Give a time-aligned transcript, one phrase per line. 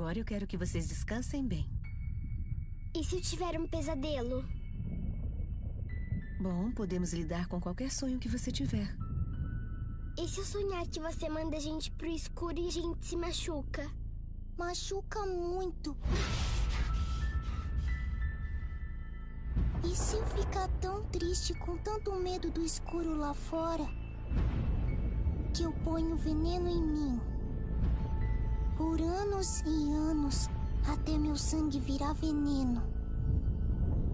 [0.00, 1.70] Agora eu quero que vocês descansem bem.
[2.96, 4.42] E se eu tiver um pesadelo?
[6.40, 8.96] Bom, podemos lidar com qualquer sonho que você tiver.
[10.18, 13.14] E se eu sonhar que você manda a gente pro escuro e a gente se
[13.14, 13.86] machuca?
[14.56, 15.94] Machuca muito.
[19.84, 23.84] E se eu ficar tão triste com tanto medo do escuro lá fora
[25.54, 27.29] que eu ponho veneno em mim?
[28.80, 30.48] Por anos e anos,
[30.90, 32.82] até meu sangue virar veneno.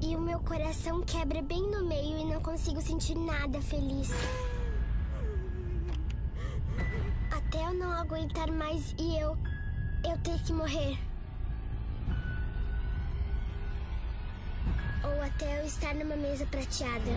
[0.02, 4.10] E o meu coração quebra bem no meio e não consigo sentir nada feliz.
[7.30, 9.38] Até eu não aguentar mais e eu.
[10.04, 10.98] eu ter que morrer.
[15.04, 17.12] Ou até eu estar numa mesa prateada.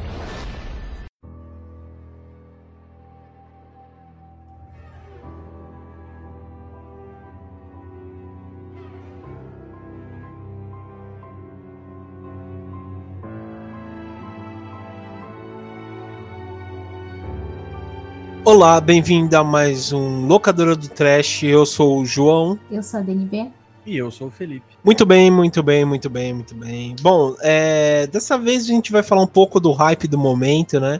[18.51, 21.43] Olá, bem-vindo a mais um Locadora do Trash.
[21.43, 22.57] Eu sou o João.
[22.71, 23.51] Eu sou a DNB.
[23.85, 24.65] E eu sou o Felipe.
[24.83, 26.95] Muito bem, muito bem, muito bem, muito bem.
[26.99, 30.99] Bom, é, dessa vez a gente vai falar um pouco do hype do momento, né?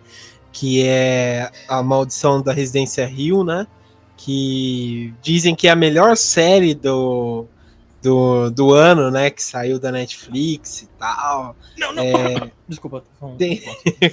[0.52, 3.66] Que é a maldição da Residência Rio, né?
[4.16, 7.48] Que dizem que é a melhor série do,
[8.02, 9.30] do, do ano, né?
[9.30, 11.56] Que saiu da Netflix e tal.
[11.78, 13.04] Não, não, É, desculpa.
[13.38, 13.62] Tem-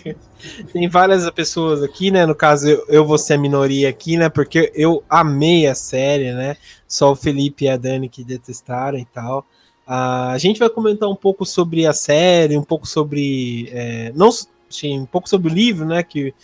[0.73, 2.27] Tem várias pessoas aqui, né?
[2.27, 4.29] No caso, eu, eu vou ser a minoria aqui, né?
[4.29, 6.57] Porque eu amei a série, né?
[6.87, 9.47] Só o Felipe e a Dani que detestaram e tal.
[9.87, 13.69] Ah, a gente vai comentar um pouco sobre a série, um pouco sobre.
[13.73, 14.31] é, não,
[14.69, 16.03] sim, um pouco sobre o livro, né?
[16.03, 16.35] Que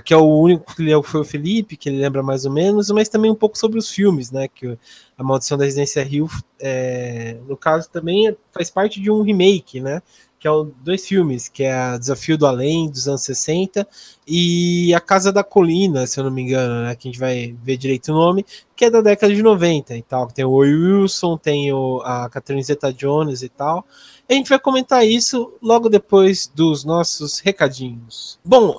[0.00, 2.90] aqui é o único que leu foi o Felipe, que ele lembra mais ou menos,
[2.90, 4.48] mas também um pouco sobre os filmes, né?
[4.48, 4.78] Que
[5.16, 6.28] a Maldição da Residência Rio,
[6.58, 10.02] é, no caso, também faz parte de um remake, né?
[10.40, 13.86] que é o, dois filmes, que é Desafio do Além, dos anos 60,
[14.26, 17.54] e A Casa da Colina, se eu não me engano, né, que a gente vai
[17.62, 21.36] ver direito o nome, que é da década de 90 e tal, tem o Wilson,
[21.36, 23.84] tem o, a Catherine Zeta-Jones e tal.
[24.30, 28.38] A gente vai comentar isso logo depois dos nossos recadinhos.
[28.44, 28.78] Bom,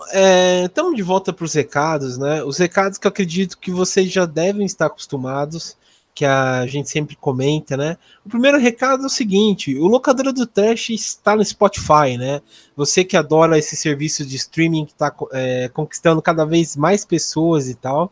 [0.64, 2.42] estamos de volta para os recados, né?
[2.42, 5.76] Os recados que eu acredito que vocês já devem estar acostumados,
[6.16, 7.98] que a gente sempre comenta, né?
[8.26, 12.42] O primeiro recado é o seguinte: o Locadora do Trash está no Spotify, né?
[12.74, 15.14] Você que adora esse serviço de streaming que está
[15.74, 18.10] conquistando cada vez mais pessoas e tal,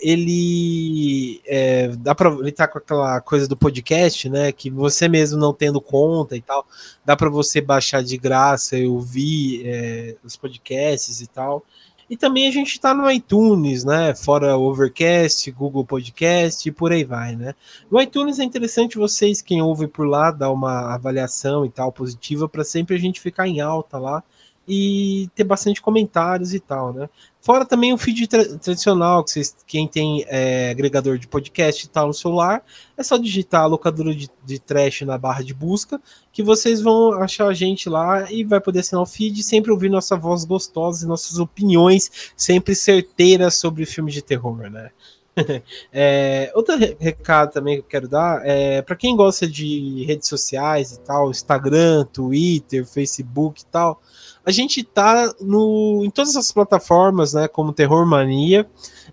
[0.00, 4.52] ele é, dá para ele tá com aquela coisa do podcast, né?
[4.52, 6.66] Que você mesmo não tendo conta e tal,
[7.04, 11.64] dá para você baixar de graça e ouvir é, os podcasts e tal.
[12.08, 14.14] E também a gente está no iTunes, né?
[14.14, 17.54] Fora Overcast, Google Podcast e por aí vai, né?
[17.90, 22.48] No iTunes é interessante vocês, quem ouve por lá, dar uma avaliação e tal positiva
[22.48, 24.22] para sempre a gente ficar em alta lá
[24.68, 27.08] e ter bastante comentários e tal, né?
[27.40, 31.88] Fora também o feed tra tradicional, que vocês, quem tem é, agregador de podcast e
[31.88, 32.64] tal no celular,
[32.96, 36.00] é só digitar a locadora de, de trash na barra de busca,
[36.32, 39.88] que vocês vão achar a gente lá e vai poder assinar o feed sempre ouvir
[39.88, 44.90] nossa voz gostosa e nossas opiniões sempre certeiras sobre filmes de terror, né?
[45.92, 50.28] é, outro re recado também que eu quero dar é para quem gosta de redes
[50.28, 54.00] sociais e tal, Instagram, Twitter, Facebook e tal,
[54.46, 58.64] a gente tá no, em todas as plataformas, né, como Terror Mania.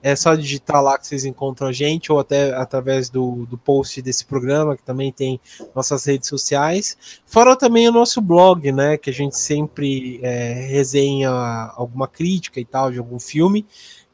[0.01, 4.00] É só digitar lá que vocês encontram a gente, ou até através do, do post
[4.01, 5.39] desse programa, que também tem
[5.73, 6.95] nossas redes sociais.
[7.25, 11.31] Fora também o nosso blog, né, que a gente sempre é, resenha
[11.75, 13.66] alguma crítica e tal de algum filme.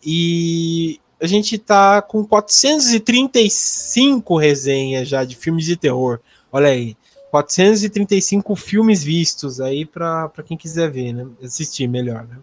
[0.02, 6.20] E a gente tá com 435 resenhas já de filmes de terror.
[6.52, 6.98] Olha aí.
[7.32, 11.28] 435 filmes vistos aí para quem quiser ver, né?
[11.44, 12.38] Assistir melhor, né?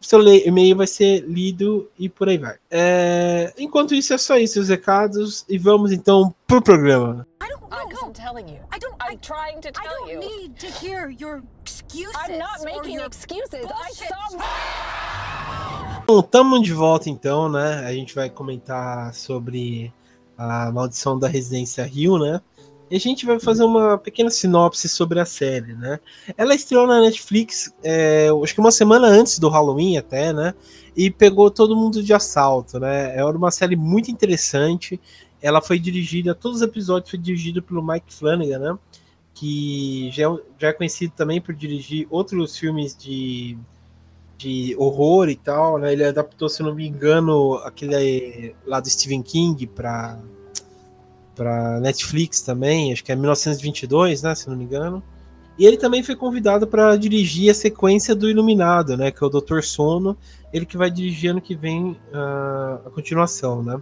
[0.00, 2.56] seu e-mail vai ser lido e por aí vai.
[2.70, 7.26] É, enquanto isso, é só isso, os recados, e vamos então pro programa.
[7.42, 8.08] I don't know.
[8.08, 8.60] I'm telling you.
[8.72, 8.94] I don't.
[9.00, 10.18] I'm I, trying to I tell don't you.
[10.20, 12.14] need to hear your excuses.
[12.16, 13.54] I'm not or making your excuses.
[13.54, 14.08] I bullshit.
[14.08, 14.38] saw.
[16.06, 17.84] Bom, tamo de volta então, né?
[17.86, 19.92] A gente vai comentar sobre
[20.36, 22.40] a maldição da Residência Rio, né?
[22.90, 26.00] E a gente vai fazer uma pequena sinopse sobre a série, né?
[26.36, 30.54] Ela estreou na Netflix, é, acho que uma semana antes do Halloween até, né?
[30.96, 33.16] E pegou todo mundo de assalto, né?
[33.16, 35.00] É uma série muito interessante.
[35.40, 38.78] Ela foi dirigida, todos os episódios foi dirigido pelo Mike Flanagan, né?
[39.34, 43.56] Que já, é já é conhecido também por dirigir outros filmes de
[44.36, 45.92] de horror e tal, né?
[45.92, 50.18] Ele adaptou, se não me engano, aquele lá do Stephen King para
[51.34, 55.02] para Netflix também, acho que é 1922, né, se não me engano.
[55.58, 59.30] E ele também foi convidado para dirigir a sequência do Iluminado, né, que é o
[59.30, 60.16] Doutor Sono,
[60.52, 63.80] ele que vai dirigir ano que vem uh, a continuação, né.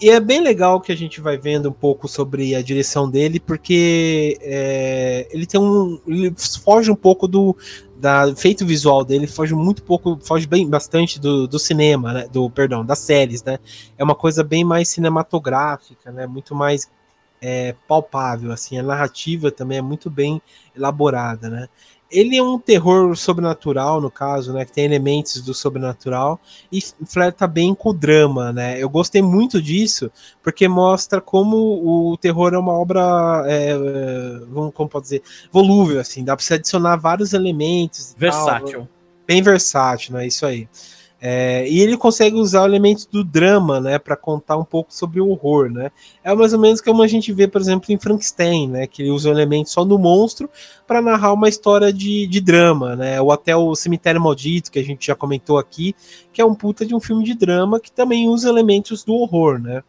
[0.00, 3.38] E é bem legal que a gente vai vendo um pouco sobre a direção dele,
[3.38, 6.00] porque é, ele tem um.
[6.06, 7.56] Ele foge um pouco do,
[7.96, 12.28] da efeito visual dele foge muito pouco, foge bem bastante do, do cinema, né?
[12.30, 13.58] Do perdão, das séries, né?
[13.96, 16.26] É uma coisa bem mais cinematográfica, né?
[16.26, 16.90] Muito mais
[17.40, 18.78] é, palpável, assim.
[18.78, 20.42] A narrativa também é muito bem
[20.76, 21.68] elaborada, né?
[22.10, 24.64] Ele é um terror sobrenatural, no caso, né?
[24.64, 26.40] Que tem elementos do sobrenatural
[26.70, 28.82] e flerta bem com o drama, né?
[28.82, 30.10] Eu gostei muito disso,
[30.42, 33.74] porque mostra como o terror é uma obra, é,
[34.72, 38.14] como pode dizer, volúvel, assim, dá pra você adicionar vários elementos.
[38.16, 38.80] Versátil.
[38.80, 38.88] Tal,
[39.26, 40.26] bem versátil, né?
[40.26, 40.68] Isso aí.
[41.26, 45.30] É, e ele consegue usar elementos do drama, né, para contar um pouco sobre o
[45.30, 45.90] horror, né?
[46.22, 49.10] É mais ou menos como a gente vê, por exemplo, em Frankenstein, né, que ele
[49.10, 50.50] usa elementos só do monstro
[50.86, 53.18] para narrar uma história de, de drama, né?
[53.22, 55.96] Ou até o Cemitério Maldito, que a gente já comentou aqui,
[56.30, 59.58] que é um puta de um filme de drama que também usa elementos do horror,
[59.58, 59.82] né?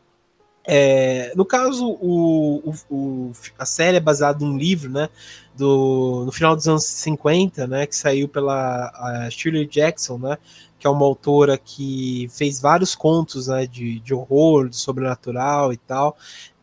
[0.66, 5.10] É, no caso, o, o, o, a série é baseada num livro, né?
[5.54, 7.86] Do, no final dos anos 50, né?
[7.86, 10.38] Que saiu pela Shirley Jackson, né?
[10.86, 15.78] Que é uma autora que fez vários contos né, de, de horror, de sobrenatural e
[15.78, 16.16] tal.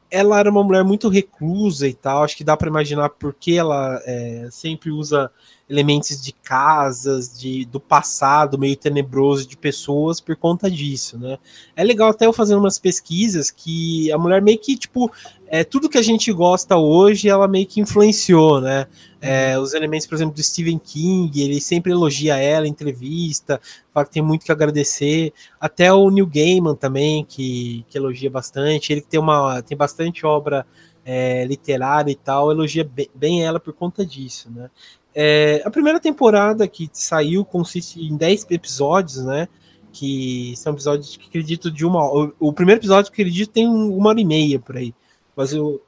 [0.09, 4.01] Ela era uma mulher muito reclusa e tal, acho que dá para imaginar porque ela
[4.05, 5.29] é, sempre usa
[5.69, 11.39] elementos de casas, de, do passado meio tenebroso de pessoas por conta disso, né?
[11.75, 15.11] É legal até eu fazendo umas pesquisas que a mulher meio que, tipo,
[15.47, 18.87] é, tudo que a gente gosta hoje, ela meio que influenciou, né?
[19.21, 23.61] É, os elementos, por exemplo, do Stephen King, ele sempre elogia ela em entrevista,
[23.95, 25.33] fala que tem muito que agradecer.
[25.61, 28.93] Até o Neil Gaiman também, que, que elogia bastante.
[28.93, 30.67] Ele tem, uma, tem bastante obra
[31.05, 34.71] é, literária e tal, elogia bem, bem, ela por conta disso, né?
[35.15, 39.49] É, a primeira temporada que saiu consiste em 10 episódios, né?
[39.93, 42.07] Que são episódios que acredito de uma.
[42.07, 44.95] O, o primeiro episódio que acredito tem uma hora e meia por aí.
[45.37, 45.81] Mas o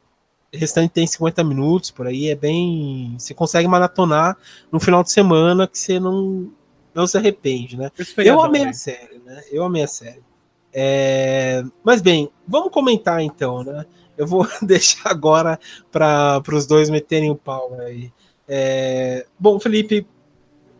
[0.53, 3.15] restante tem 50 minutos por aí, é bem.
[3.19, 4.37] Você consegue maratonar
[4.71, 6.51] no final de semana que você não,
[6.95, 7.91] não se arrepende, né?
[8.19, 9.43] Eu amei a série, né?
[9.51, 10.23] Eu amei a série.
[10.73, 11.65] É...
[11.83, 13.87] Mas bem, vamos comentar então, né?
[14.17, 15.59] Eu vou deixar agora
[15.91, 18.13] para os dois meterem o pau aí.
[18.49, 19.27] É...
[19.39, 20.07] Bom, Felipe,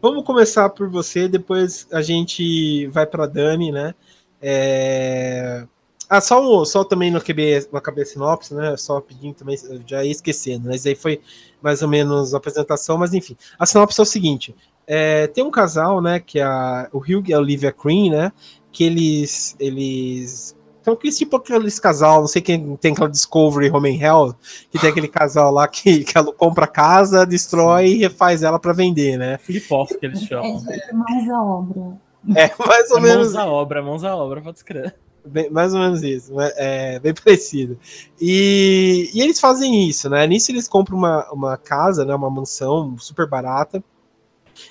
[0.01, 3.95] vamos começar por você, depois a gente vai para Dani, né?
[4.41, 5.67] É...
[6.09, 8.77] Ah, só, só também no QB, no KB sinopse, né?
[8.77, 9.57] Só pedindo também,
[9.87, 10.71] já ia esquecendo?
[10.71, 11.21] Isso aí foi
[11.63, 13.37] mais ou menos a apresentação, mas enfim.
[13.59, 14.55] A sinopse é o seguinte:
[14.87, 16.21] é, tem um casal, né?
[16.21, 18.33] Que é a, o Hugh e a Olivia Green, né?
[18.71, 19.57] Que eles.
[19.59, 24.35] eles então, aquele tipo aqueles casal, não sei quem tem aquela Discovery Home in Hell,
[24.71, 28.75] que tem aquele casal lá que, que ela compra casa, destrói e refaz ela para
[28.75, 29.39] vender, né?
[29.39, 30.63] Flip-off que eles chamam.
[30.69, 31.99] É, mais a obra.
[32.37, 33.33] É, mais ou é menos.
[33.33, 34.95] Mãos à obra, mãos à obra, pode escrever.
[35.25, 37.79] Bem, mais ou menos isso, é bem parecido.
[38.21, 40.27] E, e eles fazem isso, né?
[40.27, 43.83] Nisso eles compram uma, uma casa, né, uma mansão super barata,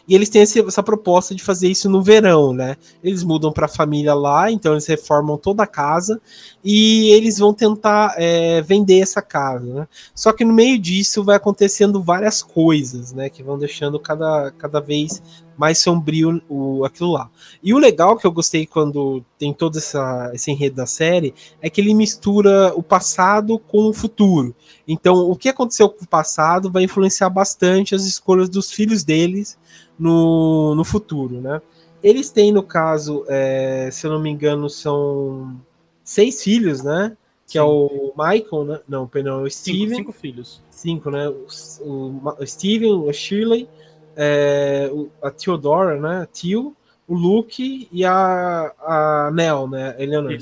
[0.06, 2.76] e eles têm essa proposta de fazer isso no verão, né?
[3.02, 6.22] Eles mudam para a família lá, então eles reformam toda a casa
[6.64, 9.88] e eles vão tentar é, vender essa casa, né?
[10.14, 13.30] Só que no meio disso vai acontecendo várias coisas, né?
[13.30, 15.22] Que vão deixando cada, cada vez
[15.58, 17.30] mais sombrio o, aquilo lá.
[17.62, 21.70] E o legal que eu gostei quando tem todo essa, esse enredo da série é
[21.70, 24.54] que ele mistura o passado com o futuro.
[24.88, 29.58] Então, o que aconteceu com o passado vai influenciar bastante as escolhas dos filhos deles
[29.98, 31.62] no, no futuro, né?
[32.02, 35.56] Eles têm, no caso, é, se eu não me engano, são
[36.04, 37.16] seis filhos, né?
[37.48, 37.68] Que é Sim.
[37.68, 38.80] é o Michael, né?
[38.88, 39.88] Não, perdão, o Steven.
[39.88, 40.62] Cinco, cinco filhos.
[40.70, 41.30] Cinco, né?
[41.30, 41.48] O,
[41.82, 43.70] o, o Steven, o Shirley,
[44.16, 46.28] é, a Theodora, né?
[46.32, 46.76] Tio,
[47.08, 49.96] o Luke e a, a Nell, né?
[49.98, 50.38] Eleanor.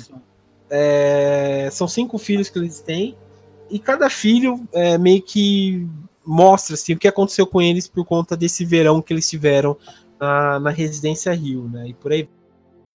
[0.70, 3.16] É, são cinco filhos que eles têm.
[3.70, 5.88] E cada filho é, meio que
[6.26, 9.78] mostra assim, o que aconteceu com eles por conta desse verão que eles tiveram
[10.20, 11.88] na, na residência Rio, né?
[11.90, 12.30] E por aí.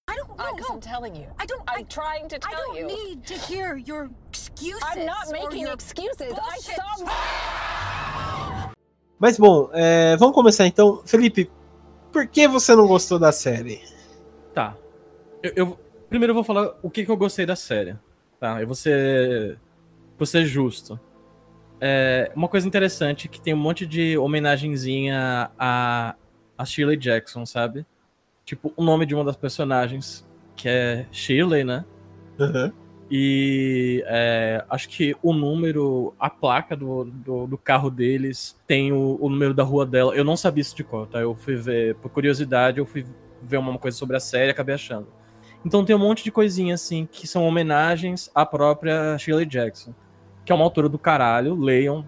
[0.08, 0.72] I don't no.
[0.72, 1.26] I'm telling you.
[1.42, 1.62] I don't.
[1.68, 2.86] I'm I, trying to I tell don't you.
[2.86, 4.80] need to hear your excuses.
[4.82, 6.20] I'm not making your excuses.
[6.20, 6.76] I bullshit.
[6.76, 8.72] saw.
[9.18, 11.02] Mas bom, é, vamos começar então.
[11.06, 11.50] Felipe,
[12.12, 13.82] por que você não gostou da série?
[14.54, 14.76] Tá.
[15.42, 15.78] Eu, eu-
[16.08, 17.96] primeiro eu vou falar o que, que eu gostei da série.
[18.38, 18.60] Tá?
[18.60, 19.58] Eu vou ser,
[20.18, 21.00] vou ser justo.
[21.80, 26.14] É, uma coisa interessante é que tem um monte de homenagenzinha a,
[26.56, 27.84] a Shirley Jackson, sabe?
[28.44, 31.84] Tipo, o nome de uma das personagens, que é Shirley, né?
[33.10, 39.16] E é, acho que o número, a placa do, do, do carro deles tem o,
[39.20, 40.14] o número da rua dela.
[40.14, 41.20] Eu não sabia isso de cor, tá?
[41.20, 43.06] Eu fui ver, por curiosidade, eu fui
[43.42, 45.06] ver uma coisa sobre a série e acabei achando.
[45.64, 49.94] Então tem um monte de coisinha assim que são homenagens à própria Shirley Jackson,
[50.46, 51.54] que é uma autora do caralho.
[51.56, 52.06] Leiam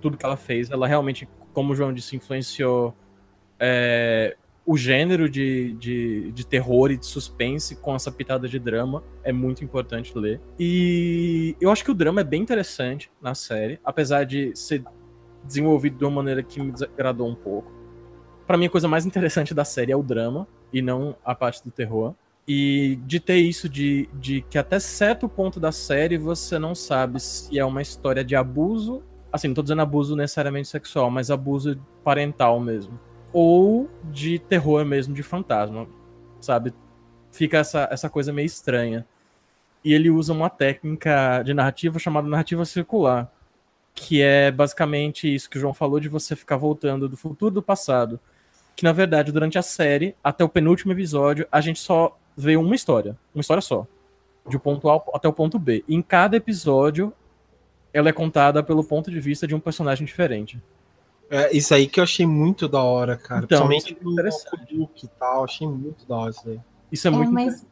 [0.00, 0.70] tudo que ela fez.
[0.70, 2.94] Ela realmente, como o João disse, influenciou
[3.58, 9.02] é, o gênero de, de, de terror e de suspense com essa pitada de drama.
[9.24, 10.40] É muito importante ler.
[10.58, 14.84] E eu acho que o drama é bem interessante na série, apesar de ser
[15.42, 17.72] desenvolvido de uma maneira que me desagradou um pouco.
[18.46, 21.62] Pra mim, a coisa mais interessante da série é o drama e não a parte
[21.64, 22.14] do terror.
[22.48, 27.20] E de ter isso de, de que até certo ponto da série você não sabe
[27.20, 29.02] se é uma história de abuso.
[29.30, 32.98] Assim, não tô dizendo abuso necessariamente sexual, mas abuso parental mesmo.
[33.34, 35.86] Ou de terror mesmo, de fantasma.
[36.40, 36.72] Sabe?
[37.30, 39.06] Fica essa, essa coisa meio estranha.
[39.84, 43.30] E ele usa uma técnica de narrativa chamada narrativa circular.
[43.94, 47.62] Que é basicamente isso que o João falou de você ficar voltando do futuro do
[47.62, 48.18] passado.
[48.74, 52.74] Que na verdade, durante a série, até o penúltimo episódio, a gente só vê uma
[52.74, 53.18] história.
[53.34, 53.84] Uma história só.
[54.48, 55.84] De ponto A até o ponto B.
[55.88, 57.12] E em cada episódio,
[57.92, 60.62] ela é contada pelo ponto de vista de um personagem diferente.
[61.28, 63.44] É, isso aí que eu achei muito da hora, cara.
[63.44, 64.76] Então, Principalmente é no interessante.
[64.76, 65.44] Book e tal.
[65.44, 66.60] Achei muito da hora isso aí.
[66.90, 67.32] Isso é É, muito.
[67.32, 67.66] mas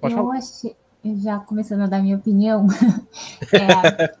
[0.00, 0.36] Pode eu falar.
[0.36, 0.76] achei,
[1.22, 2.66] já começando a dar minha opinião,
[3.52, 4.14] é,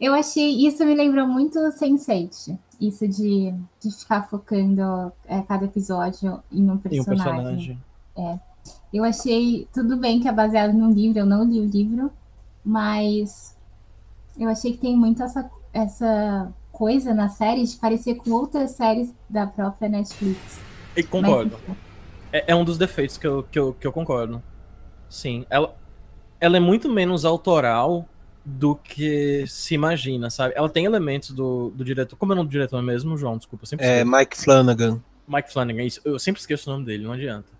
[0.00, 6.42] eu achei, isso me lembrou muito Sense8, isso de, de ficar focando é, cada episódio
[6.50, 7.78] em um Tem um personagem.
[8.14, 8.38] personagem.
[8.92, 12.10] Eu achei, tudo bem que é baseado num livro, eu não li o livro,
[12.64, 13.56] mas
[14.38, 19.12] eu achei que tem muito essa, essa coisa na série de parecer com outras séries
[19.28, 20.60] da própria Netflix.
[20.96, 21.58] E concordo.
[22.32, 24.42] É, é um dos defeitos que eu, que eu, que eu concordo.
[25.08, 25.44] Sim.
[25.50, 25.74] Ela,
[26.40, 28.08] ela é muito menos autoral
[28.44, 30.54] do que se imagina, sabe?
[30.56, 32.16] Ela tem elementos do, do diretor.
[32.16, 33.36] Como é o nome do diretor mesmo, João?
[33.36, 34.04] Desculpa, eu sempre É.
[34.04, 35.00] Mike Flanagan.
[35.26, 36.00] Mike Flanagan, isso.
[36.04, 37.57] Eu sempre esqueço o nome dele, não adianta.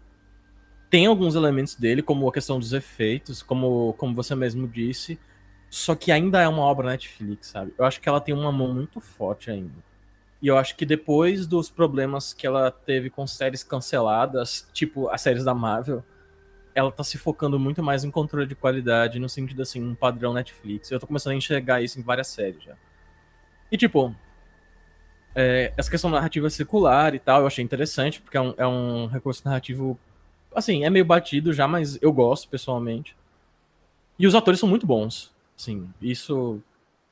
[0.91, 5.19] Tem alguns elementos dele, como a questão dos efeitos, como, como você mesmo disse.
[5.71, 7.75] Só que ainda é uma obra Netflix, sabe?
[7.77, 9.89] Eu acho que ela tem uma mão muito forte ainda.
[10.41, 15.21] E eu acho que depois dos problemas que ela teve com séries canceladas, tipo as
[15.21, 16.03] séries da Marvel,
[16.75, 20.33] ela tá se focando muito mais em controle de qualidade, no sentido assim, um padrão
[20.33, 20.91] Netflix.
[20.91, 22.75] Eu tô começando a enxergar isso em várias séries já.
[23.71, 24.15] E tipo,
[25.35, 29.07] é, essa questão narrativa circular e tal, eu achei interessante, porque é um, é um
[29.07, 29.99] recurso narrativo.
[30.55, 33.17] Assim, é meio batido já, mas eu gosto pessoalmente.
[34.19, 35.33] E os atores são muito bons.
[35.57, 36.61] Sim, isso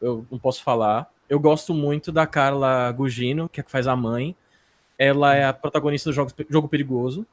[0.00, 1.10] eu não posso falar.
[1.28, 4.34] Eu gosto muito da Carla Gugino, que é que faz a mãe.
[4.98, 7.26] Ela é a protagonista do Jogo, Jogo Perigoso.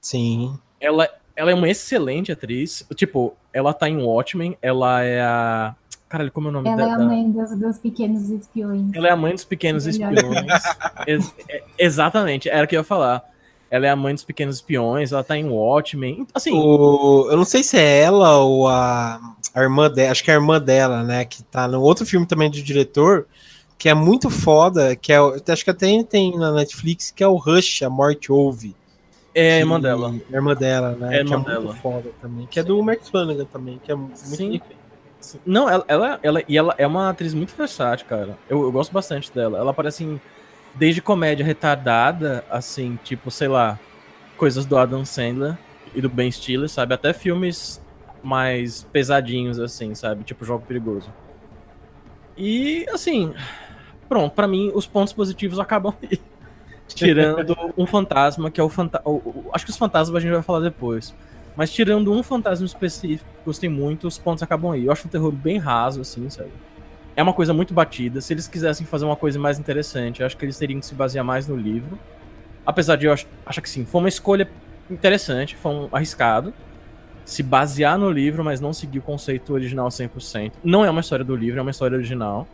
[0.00, 0.58] Sim.
[0.80, 2.86] Ela, ela é uma excelente atriz.
[2.94, 4.56] Tipo, ela tá em Watchmen.
[4.62, 5.74] Ela é a.
[6.08, 8.94] Caralho, como é o nome Ela da, é a mãe dos, dos pequenos espiões.
[8.94, 10.62] Ela é a mãe dos pequenos espiões.
[11.08, 13.24] Ex- é- exatamente, era o que eu ia falar.
[13.74, 16.26] Ela é a mãe dos pequenos espiões, ela tá em Watchmen.
[16.34, 19.20] Assim, O, eu não sei se é ela ou a,
[19.54, 21.24] a irmã dela, acho que é a irmã dela, né?
[21.24, 23.26] Que tá no outro filme também do diretor,
[23.78, 27.26] que é muito foda, que é, o- acho que até tem na Netflix, que é
[27.28, 28.74] o Rush, a Morte Ouve.
[29.34, 30.14] é a irmã dela.
[30.32, 31.18] A irmã dela, né?
[31.18, 31.74] É a que é irmã muito dela.
[31.74, 32.46] foda também.
[32.46, 34.50] Que é do Mark Flanagan também, que é muito Sim.
[34.50, 34.64] feito.
[35.44, 38.38] Não, ela, ela, ela- e ela é uma atriz muito versátil, cara.
[38.48, 39.58] Eu, eu gosto bastante dela.
[39.58, 40.20] Ela aparece em,
[40.74, 43.78] desde comédia retardada, assim, tipo, sei lá,
[44.36, 45.56] coisas do Adam Sandler
[45.94, 46.94] e do Ben Stiller, sabe?
[46.94, 47.80] Até filmes
[48.22, 50.24] mais pesadinhos, assim, sabe?
[50.24, 51.12] Tipo Jogo Perigoso.
[52.36, 53.32] E, assim,
[54.08, 56.20] pronto, pra mim os pontos positivos acabam aí.
[56.88, 59.20] Tirando um fantasma, que é o fantasma.
[59.52, 61.14] Acho que os fantasmas a gente vai falar depois.
[61.56, 64.86] Mas tirando um fantasma específico gostei muito, os pontos acabam aí.
[64.86, 66.50] Eu acho o terror bem raso, assim, sabe?
[67.16, 68.20] É uma coisa muito batida.
[68.20, 70.94] Se eles quisessem fazer uma coisa mais interessante, eu acho que eles teriam que se
[70.94, 71.98] basear mais no livro.
[72.66, 74.48] Apesar de eu ach- achar que sim, foi uma escolha
[74.90, 76.52] interessante, foi um arriscado.
[77.24, 80.52] Se basear no livro, mas não seguir o conceito original 100%.
[80.62, 82.46] Não é uma história do livro, é uma história original,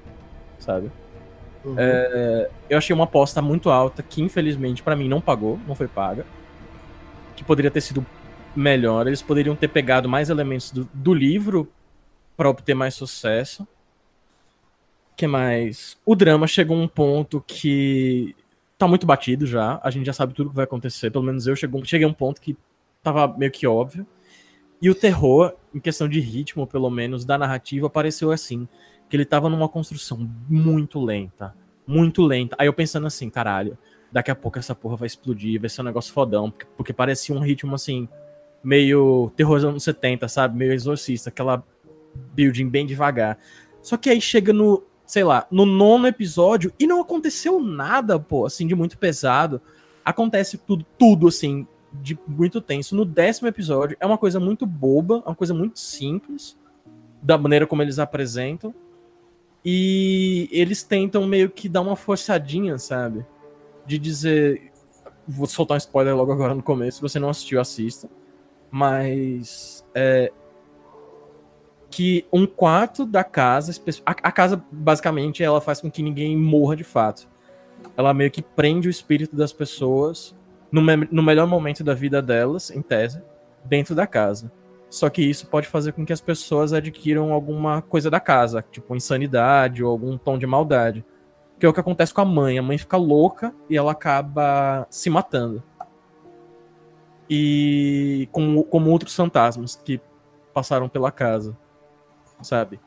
[0.59, 0.91] sabe?
[1.65, 1.75] Uhum.
[1.77, 5.89] É, eu achei uma aposta muito alta que infelizmente pra mim não pagou, não foi
[5.89, 6.25] paga.
[7.35, 8.05] Que poderia ter sido
[8.55, 9.07] melhor.
[9.07, 11.69] Eles poderiam ter pegado mais elementos do, do livro
[12.37, 13.67] para obter mais sucesso.
[15.21, 15.99] Que mais?
[16.07, 18.35] O drama chegou a um ponto que
[18.79, 19.79] tá muito batido já.
[19.83, 21.11] A gente já sabe tudo que vai acontecer.
[21.11, 22.57] Pelo menos eu cheguei a um ponto que
[23.03, 24.07] tava meio que óbvio.
[24.81, 28.67] E o terror, em questão de ritmo, pelo menos, da narrativa, apareceu assim.
[29.11, 31.55] Que ele tava numa construção muito lenta.
[31.87, 32.57] Muito lenta.
[32.59, 33.77] Aí eu pensando assim, caralho,
[34.11, 36.51] daqui a pouco essa porra vai explodir, vai ser um negócio fodão.
[36.51, 38.09] Porque, porque parecia um ritmo assim,
[38.65, 40.57] meio terror dos anos 70, sabe?
[40.57, 41.63] Meio exorcista, aquela
[42.33, 43.37] building bem devagar.
[43.83, 48.47] Só que aí chega no, sei lá, no nono episódio e não aconteceu nada, pô,
[48.47, 49.61] assim, de muito pesado.
[50.05, 52.95] Acontece tudo, tudo, assim, de muito tenso.
[52.95, 56.57] No décimo episódio é uma coisa muito boba, uma coisa muito simples,
[57.21, 58.73] da maneira como eles apresentam.
[59.65, 63.27] E eles tentam meio que dar uma forçadinha, sabe?
[63.85, 64.71] De dizer.
[65.27, 66.99] Vou soltar um spoiler logo agora no começo.
[66.99, 68.09] Se você não assistiu, assista.
[68.71, 69.85] Mas.
[69.93, 70.33] É,
[71.91, 73.73] que um quarto da casa.
[74.07, 77.29] A, casa, basicamente, ela faz com que ninguém morra de fato.
[77.97, 80.35] Ela meio que prende o espírito das pessoas
[80.71, 83.21] no, me, no melhor momento da vida delas, em tese,
[83.65, 84.53] dentro da casa.
[84.89, 88.95] Só que isso pode fazer com que as pessoas adquiram alguma coisa da casa, tipo
[88.95, 91.05] insanidade ou algum tom de maldade.
[91.59, 92.59] Que é o que acontece com a mãe.
[92.59, 95.63] A mãe fica louca e ela acaba se matando.
[97.29, 100.01] E como outros fantasmas que
[100.53, 101.57] passaram pela casa,
[102.43, 102.81] sabe?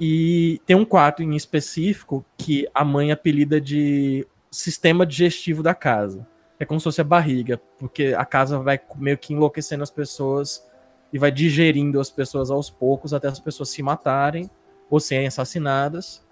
[0.00, 6.26] E tem um quarto em específico que a mãe apelida de sistema digestivo da casa.
[6.58, 10.66] É como se fosse a barriga, porque a casa vai meio que enlouquecendo as pessoas
[11.12, 14.50] e vai digerindo as pessoas aos poucos até as pessoas se matarem
[14.88, 16.26] ou serem assassinadas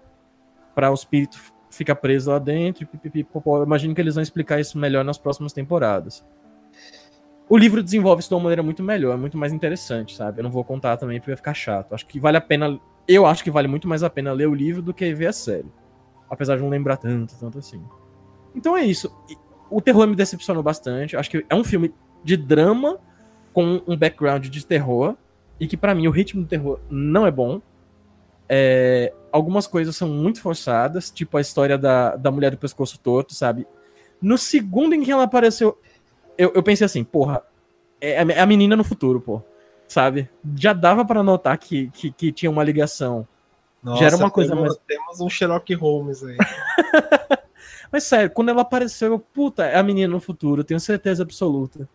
[0.73, 1.39] para o espírito
[1.69, 2.87] ficar preso lá dentro.
[3.63, 6.25] Imagino que eles vão explicar isso melhor nas próximas temporadas.
[7.49, 10.39] O livro desenvolve isso de uma maneira muito melhor, muito mais interessante, sabe?
[10.39, 11.95] Eu não vou contar também porque vai ficar chato.
[11.95, 12.79] Acho que vale a pena.
[13.07, 15.33] Eu acho que vale muito mais a pena ler o livro do que ver a
[15.33, 15.65] série.
[16.29, 17.83] Apesar de não lembrar tanto, tanto assim.
[18.53, 19.11] Então é isso.
[19.67, 21.17] O terror me decepcionou bastante.
[21.17, 21.91] Acho que é um filme
[22.23, 22.99] de drama
[23.51, 25.15] com um background de terror
[25.59, 27.59] e que para mim o ritmo do terror não é bom.
[28.47, 33.33] É, algumas coisas são muito forçadas, tipo a história da, da mulher do pescoço torto,
[33.33, 33.67] sabe?
[34.21, 35.79] No segundo em que ela apareceu,
[36.39, 37.43] eu, eu pensei assim, porra,
[37.99, 39.41] é, é a menina no futuro, pô.
[39.89, 40.29] Sabe?
[40.55, 43.27] Já dava para notar que, que, que, tinha uma ligação.
[43.83, 44.81] Nossa, Já era uma coisa temos, mais.
[44.87, 46.37] Temos um Sherlock Holmes aí.
[47.91, 51.89] Mas sério, quando ela apareceu, eu, puta, é a menina no futuro, tenho certeza absoluta.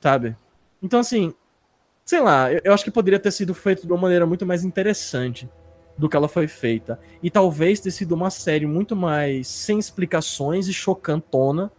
[0.00, 0.36] Sabe?
[0.82, 1.34] Então, assim,
[2.04, 4.62] sei lá, eu, eu, acho que poderia ter sido feito de uma maneira muito mais
[4.62, 5.48] interessante
[5.96, 7.00] do que ela foi feita.
[7.22, 11.72] E talvez ter sido uma série muito mais sem explicações e chocantona,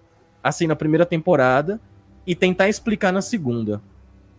[0.47, 1.79] assim, na primeira temporada,
[2.25, 3.81] e tentar explicar na segunda.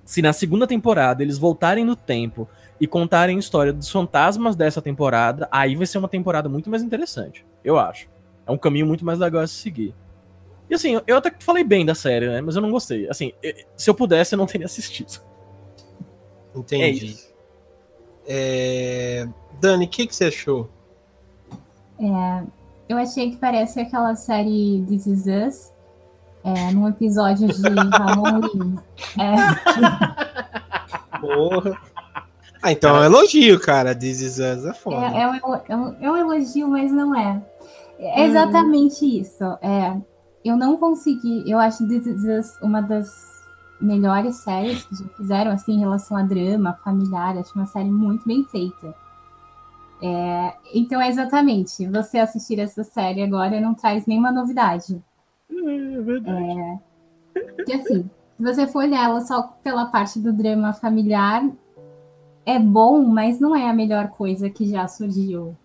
[0.05, 2.49] Se na segunda temporada eles voltarem no tempo
[2.81, 6.83] e contarem a história dos fantasmas dessa temporada, aí vai ser uma temporada muito mais
[6.83, 8.09] interessante, eu acho.
[8.47, 9.95] É um caminho muito mais legal a se seguir.
[10.71, 12.41] E assim, eu até falei bem da série, né?
[12.41, 13.09] Mas eu não gostei.
[13.09, 13.33] Assim,
[13.77, 15.21] se eu pudesse, eu não teria assistido.
[16.55, 17.17] Entendi.
[17.33, 17.37] É
[18.27, 19.29] é...
[19.61, 20.69] Dani, o que, que você achou?
[21.99, 22.45] É,
[22.89, 25.73] eu achei que parece aquela série This Is Us,
[26.47, 28.79] é, num episódio de Halloween.
[29.19, 29.35] É.
[31.21, 31.77] Porra.
[32.63, 33.95] Ah, então é um elogio, cara.
[33.97, 35.07] This Is Us é foda.
[35.07, 37.43] É, é, um, é, um, é um elogio, mas não é.
[37.99, 39.21] É exatamente hum.
[39.21, 39.45] isso.
[39.61, 39.97] É,
[40.45, 41.43] eu não consegui.
[41.51, 43.11] Eu acho This Is Us uma das
[43.81, 47.37] melhores séries que já fizeram assim em relação a drama, familiar.
[47.39, 48.95] Acho uma série muito bem feita.
[50.01, 51.89] É, então é exatamente.
[51.89, 55.03] Você assistir essa série agora não traz nenhuma novidade.
[55.51, 56.81] É, verdade.
[57.35, 61.49] É, que assim, se você for olhar ela só pela parte do drama familiar,
[62.45, 65.57] é bom, mas não é a melhor coisa que já surgiu.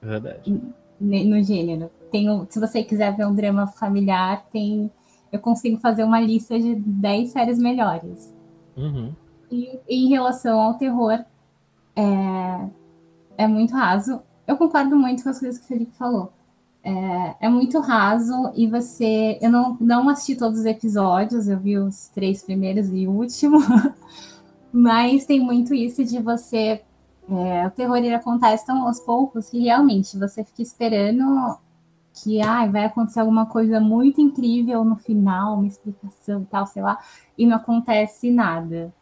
[0.00, 0.60] Verdade.
[1.00, 4.88] No gênero tenho, se você quiser ver um drama familiar, tem,
[5.32, 8.32] eu consigo fazer uma lista de 10 séries melhores.
[8.76, 9.12] Uhum.
[9.50, 11.24] E, em relação ao terror,
[11.96, 12.68] é,
[13.36, 14.22] é muito raso.
[14.46, 16.32] Eu concordo muito com as coisas que o Felipe falou.
[16.86, 19.38] É, é, muito raso e você.
[19.40, 23.58] Eu não, não assisti todos os episódios, eu vi os três primeiros e o último,
[24.70, 26.82] mas tem muito isso de você.
[27.26, 31.58] É, o terror ele acontece tão aos poucos que realmente você fica esperando
[32.12, 36.82] que ah, vai acontecer alguma coisa muito incrível no final, uma explicação e tal, sei
[36.82, 36.98] lá,
[37.36, 38.92] e não acontece nada.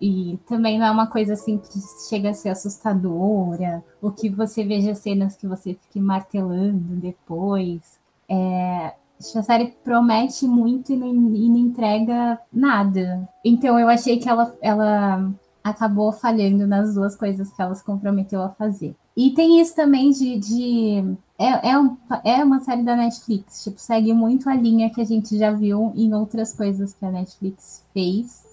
[0.00, 4.64] E também não é uma coisa assim que chega a ser assustadora, ou que você
[4.64, 7.98] veja cenas que você fique martelando depois.
[8.28, 8.94] É,
[9.36, 13.28] A série promete muito e não, e não entrega nada.
[13.44, 15.30] Então eu achei que ela, ela
[15.62, 18.96] acabou falhando nas duas coisas que ela se comprometeu a fazer.
[19.16, 20.38] E tem isso também de.
[20.38, 25.00] de é, é, um, é uma série da Netflix, tipo, segue muito a linha que
[25.00, 28.49] a gente já viu em outras coisas que a Netflix fez.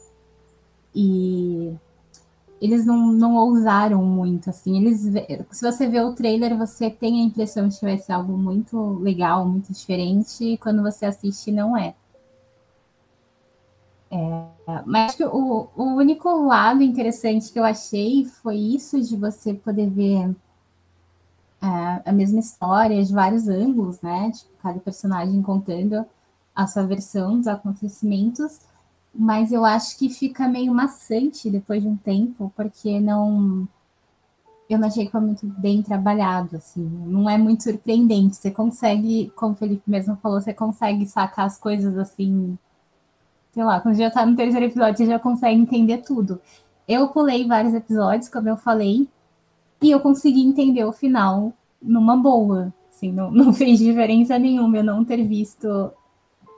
[0.99, 1.77] E
[2.59, 4.77] eles não, não ousaram muito, assim.
[4.77, 5.01] Eles,
[5.51, 8.97] se você vê o trailer, você tem a impressão de que vai ser algo muito
[8.99, 11.93] legal, muito diferente, e quando você assiste, não é.
[14.09, 14.47] é
[14.87, 20.35] mas o, o único lado interessante que eu achei foi isso de você poder ver
[21.61, 24.31] é, a mesma história de vários ângulos, né?
[24.31, 26.03] Tipo, cada personagem contando
[26.55, 28.61] a sua versão dos acontecimentos
[29.17, 33.67] mas eu acho que fica meio maçante depois de um tempo, porque não.
[34.69, 36.83] Eu não achei que foi muito bem trabalhado, assim.
[36.83, 38.35] Não é muito surpreendente.
[38.35, 42.57] Você consegue, como o Felipe mesmo falou, você consegue sacar as coisas assim.
[43.53, 46.39] Sei lá, quando já tá no terceiro episódio, você já consegue entender tudo.
[46.87, 49.07] Eu pulei vários episódios, como eu falei,
[49.81, 52.73] e eu consegui entender o final numa boa.
[52.91, 55.91] Assim, não, não fez diferença nenhuma eu não ter visto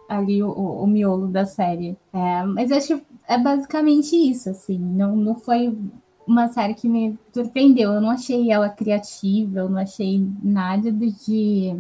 [0.10, 1.95] ali o, o, miolo da série.
[2.12, 4.80] É, mas acho que é basicamente isso, assim.
[4.80, 5.78] Não, não foi
[6.26, 7.93] uma série que me surpreendeu.
[7.93, 11.76] Eu não achei ela criativa, eu não achei nada de,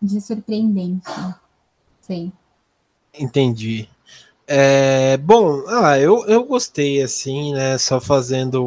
[0.00, 1.10] de surpreendente.
[2.00, 2.32] Sei.
[3.12, 3.88] Entendi.
[4.48, 7.76] É, bom, ah, eu, eu gostei, assim, né?
[7.76, 8.64] Só fazendo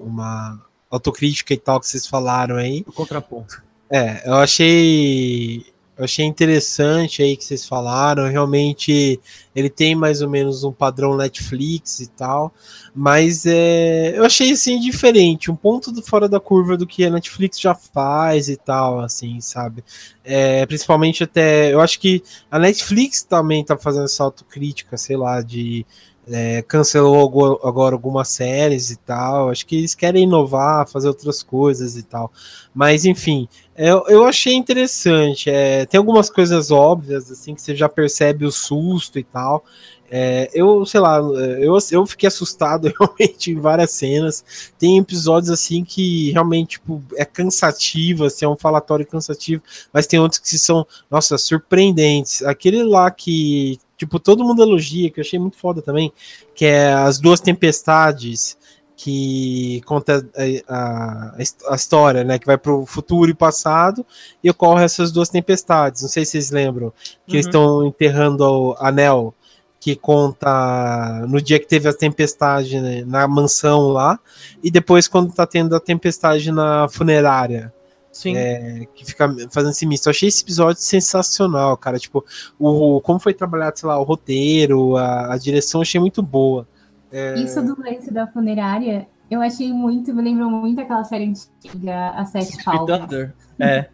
[0.00, 0.58] uma
[0.90, 2.82] autocrítica e tal que vocês falaram aí.
[2.86, 3.62] O contraponto.
[3.90, 5.66] É, eu achei
[5.98, 8.28] eu achei interessante aí que vocês falaram.
[8.28, 9.18] Realmente
[9.54, 12.52] ele tem mais ou menos um padrão Netflix e tal,
[12.94, 17.10] mas é, eu achei assim diferente, um ponto do, fora da curva do que a
[17.10, 19.82] Netflix já faz e tal, assim, sabe?
[20.22, 25.40] É, principalmente até, eu acho que a Netflix também tá fazendo essa autocrítica, sei lá,
[25.40, 25.86] de
[26.28, 29.50] é, cancelou agora algumas séries e tal.
[29.50, 32.32] Acho que eles querem inovar, fazer outras coisas e tal.
[32.74, 35.48] Mas enfim, eu, eu achei interessante.
[35.48, 39.64] É, tem algumas coisas óbvias, assim, que você já percebe o susto e tal.
[40.08, 44.72] É, eu, sei lá, eu, eu fiquei assustado realmente em várias cenas.
[44.78, 49.62] Tem episódios assim que realmente tipo, é cansativo, assim, é um falatório cansativo,
[49.92, 52.42] mas tem outros que são, nossa, surpreendentes.
[52.42, 56.12] Aquele lá que tipo, todo mundo elogia, que eu achei muito foda também,
[56.54, 58.56] que é as duas tempestades
[58.96, 61.36] que conta a, a,
[61.70, 64.04] a história, né, que vai para o futuro e passado
[64.42, 66.02] e ocorre essas duas tempestades.
[66.02, 66.92] Não sei se vocês lembram
[67.26, 67.36] que uhum.
[67.36, 69.34] eles estão enterrando o anel
[69.78, 74.18] que conta no dia que teve a tempestade né, na mansão lá
[74.62, 77.72] e depois quando tá tendo a tempestade na funerária.
[78.16, 78.34] Sim.
[78.34, 80.06] É, que fica fazendo esse misto.
[80.06, 81.98] Eu achei esse episódio sensacional, cara.
[81.98, 82.24] Tipo,
[82.58, 86.66] o, como foi trabalhado, sei lá, o roteiro, a, a direção, achei muito boa.
[87.12, 87.34] É...
[87.38, 92.24] Isso do lance da funerária, eu achei muito, me lembrou muito aquela série antiga, A
[92.24, 93.00] Sete Palmas.
[93.00, 93.34] Thunder.
[93.60, 93.90] É.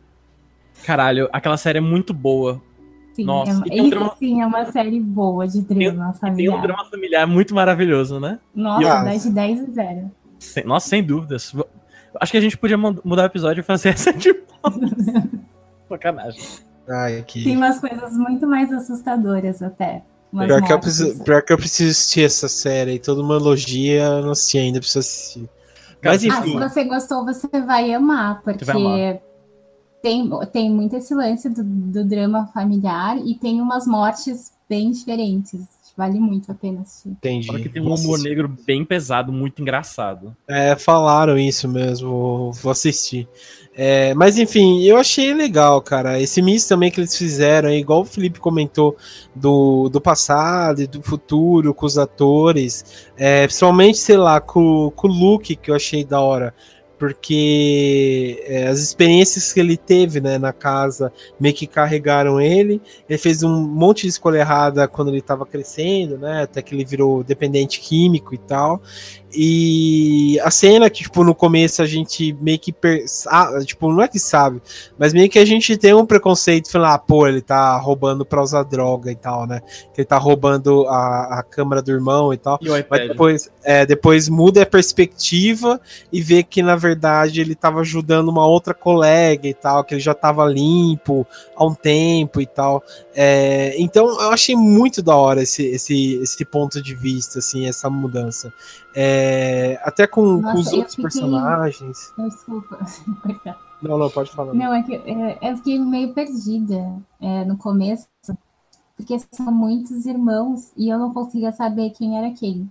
[0.86, 2.62] Caralho, aquela série é muito boa.
[3.14, 4.16] Sim, Nossa, é, isso um drama...
[4.18, 6.52] sim é uma série boa de drama tem, familiar.
[6.52, 8.38] Tem um drama familiar muito maravilhoso, né?
[8.54, 9.04] Nossa, eu...
[9.04, 10.10] 10 de 10 e 0.
[10.38, 11.52] Sem, nossa, sem dúvidas.
[12.20, 14.34] Acho que a gente podia mudar o episódio e fazer essa de
[15.88, 16.42] Sacanagem.
[16.88, 17.44] Ai, que...
[17.44, 20.02] Tem umas coisas muito mais assustadoras até.
[20.30, 22.98] Pior que, eu preciso, pior que eu preciso assistir essa série.
[22.98, 25.50] Toda uma elogia, eu não assisti ainda, preciso assistir.
[26.02, 26.56] Mas enfim.
[26.56, 29.20] Ah, se você gostou, você vai amar, porque vai amar.
[30.02, 35.60] Tem, tem muito esse lance do, do drama familiar e tem umas mortes bem diferentes
[35.96, 37.10] vale muito a pena assistir.
[37.10, 37.62] Entendi.
[37.62, 40.36] Que tem um humor negro bem pesado, muito engraçado.
[40.48, 43.28] É, falaram isso mesmo, vou assistir.
[43.74, 46.20] É, mas enfim, eu achei legal, cara.
[46.20, 48.96] Esse misto também que eles fizeram, igual o Felipe comentou,
[49.34, 53.08] do, do passado e do futuro com os atores.
[53.16, 56.54] É, principalmente, sei lá, com, com o Luke, que eu achei da hora
[57.02, 62.80] porque é, as experiências que ele teve né, na casa meio que carregaram ele.
[63.08, 66.84] Ele fez um monte de escolha errada quando ele estava crescendo, né, até que ele
[66.84, 68.80] virou dependente químico e tal.
[69.34, 72.74] E a cena que, tipo, no começo a gente meio que.
[73.28, 74.60] Ah, tipo, não é que sabe,
[74.98, 78.42] mas meio que a gente tem um preconceito falando, ah, pô, ele tá roubando pra
[78.42, 79.60] usar droga e tal, né?
[79.94, 82.58] Que ele tá roubando a, a câmera do irmão e tal.
[82.60, 85.80] E mas depois, é, depois muda a perspectiva
[86.12, 90.00] e vê que, na verdade, ele tava ajudando uma outra colega e tal, que ele
[90.00, 92.82] já tava limpo há um tempo e tal.
[93.14, 97.88] É, então eu achei muito da hora esse, esse, esse ponto de vista, assim, essa
[97.88, 98.52] mudança.
[98.94, 101.02] É, até com, Nossa, com os outros fiquei...
[101.02, 102.12] personagens.
[102.18, 102.78] Desculpa.
[103.82, 104.54] Não, não, pode falar.
[104.54, 108.06] Não, é que é, eu fiquei meio perdida é, no começo,
[108.96, 112.70] porque são muitos irmãos e eu não conseguia saber quem era quem.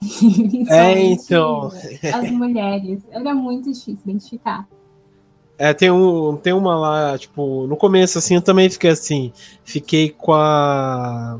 [0.70, 1.70] É, então.
[2.14, 3.02] As mulheres.
[3.10, 4.66] Era muito difícil identificar.
[5.56, 9.32] É, tem, um, tem uma lá, tipo, no começo, assim, eu também fiquei assim.
[9.62, 11.38] Fiquei com a.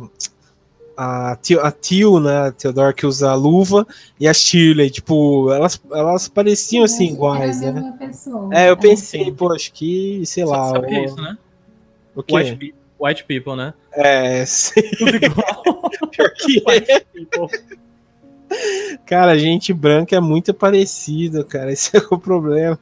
[0.96, 3.85] A tio, a tio né, a Theodore que usa a luva,
[4.20, 7.98] e a Shirley, tipo, elas, elas pareciam assim iguais, Era a né?
[8.52, 8.76] É, eu É.
[8.76, 10.70] pensei, pô, acho que, sei lá.
[10.70, 11.37] Sabe o que é isso, né?
[12.14, 12.35] O quê?
[12.37, 13.74] White, pe- white people, né?
[13.92, 15.62] É, sim, Tudo igual.
[16.12, 16.70] pior que é.
[16.70, 17.59] White people.
[19.04, 21.72] Cara, gente branca é muito parecido, cara.
[21.72, 22.78] Esse é o problema.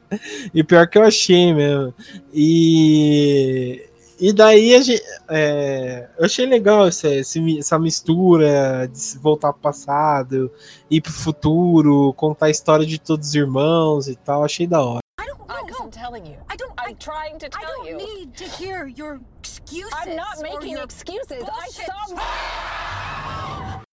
[0.53, 1.93] E pior que eu achei mesmo.
[2.31, 3.81] E,
[4.25, 10.49] e daí a gente, é, eu achei legal essa, essa mistura de voltar pro passado,
[10.89, 14.41] ir pro futuro, contar a história de todos os irmãos e tal.
[14.45, 15.01] Achei da hora.
[15.19, 15.83] I don't know.
[15.83, 16.37] I'm telling you.
[16.49, 16.71] I don't.
[16.79, 17.97] I'm I, trying to I tell don't you.
[17.97, 19.91] need to hear your excuses.
[19.93, 21.43] I'm not making excuses.
[21.43, 21.85] I bullshit.
[21.85, 22.15] saw.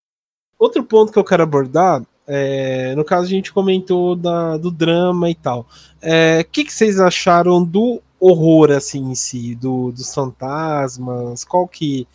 [0.60, 5.28] Outro ponto que eu quero abordar, é, no caso a gente comentou da, do drama
[5.28, 5.66] e tal.
[6.00, 11.44] É, O que, que vocês acharam do horror assim em si, do, dos fantasmas?
[11.44, 12.06] Qual que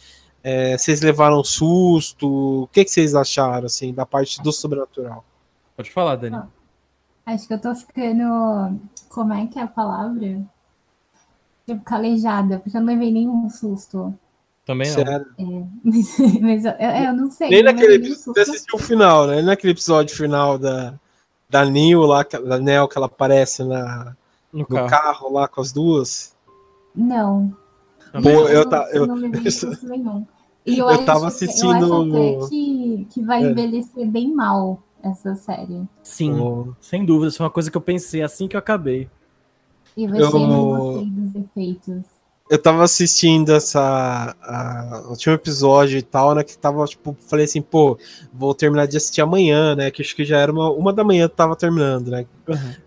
[0.43, 2.63] é, vocês levaram susto?
[2.63, 5.25] O que, que vocês acharam assim da parte do sobrenatural?
[5.75, 6.35] Pode falar, Dani.
[6.35, 6.47] Ah.
[7.25, 8.79] Acho que eu tô ficando.
[9.09, 10.41] Como é que é a palavra?
[11.65, 14.13] Tipo, calejada, porque eu não levei nenhum susto.
[14.65, 14.95] Também não.
[14.95, 15.25] Sério?
[15.83, 17.49] Mas, mas eu, eu não sei.
[17.49, 19.35] Nem naquele episódio, você assistiu o final, né?
[19.37, 20.93] Nem naquele episódio final da,
[21.49, 24.15] da Neil lá, que- da Nel, que ela aparece na,
[24.55, 24.89] No no carro.
[24.89, 26.35] carro lá com as duas.
[26.95, 27.53] Não.
[28.13, 28.47] Pô, não.
[28.47, 30.25] eu não- ta- eu- não levei susto nenhum.
[30.65, 33.51] E Eu acho tava que- assistindo- Eu acho até que, que vai É.
[33.51, 35.83] envelhecer bem mal essa série.
[36.01, 37.27] Sim, Pô, sem dúvida.
[37.27, 39.07] Isso foi uma coisa que eu pensei assim que eu acabei.
[39.95, 42.01] E você Eu- não gostei dos efeitos.
[42.49, 46.43] eu tava assistindo essa a, o último episódio e tal, né?
[46.43, 47.97] Que tava, tipo, falei assim, pô,
[48.33, 49.91] vou terminar de assistir amanhã, né?
[49.91, 52.25] Que acho que já era uma, uma da manhã eu tava terminando, né?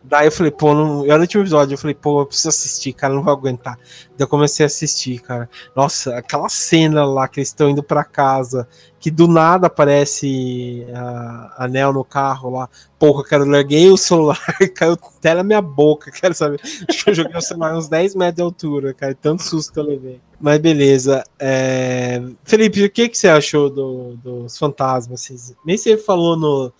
[0.04, 2.92] Daí eu falei, pô, não, era o último episódio, eu falei, pô, eu preciso assistir,
[2.92, 3.76] cara, não vou aguentar.
[3.76, 5.50] Daí eu comecei a assistir, cara.
[5.74, 8.68] Nossa, aquela cena lá que eles estão indo pra casa,
[9.00, 12.68] que do nada aparece a, a Nel no carro lá.
[12.98, 14.38] Pô, cara, eu larguei o celular
[14.74, 16.60] caiu até na minha boca, quero saber.
[17.06, 20.20] Eu joguei o celular uns 10 metros de altura, cara, tanto susto que eu levei.
[20.40, 21.24] Mas beleza.
[21.38, 22.22] É...
[22.44, 25.54] Felipe, o que, que você achou do- dos fantasmas?
[25.64, 26.72] Nem você falou no,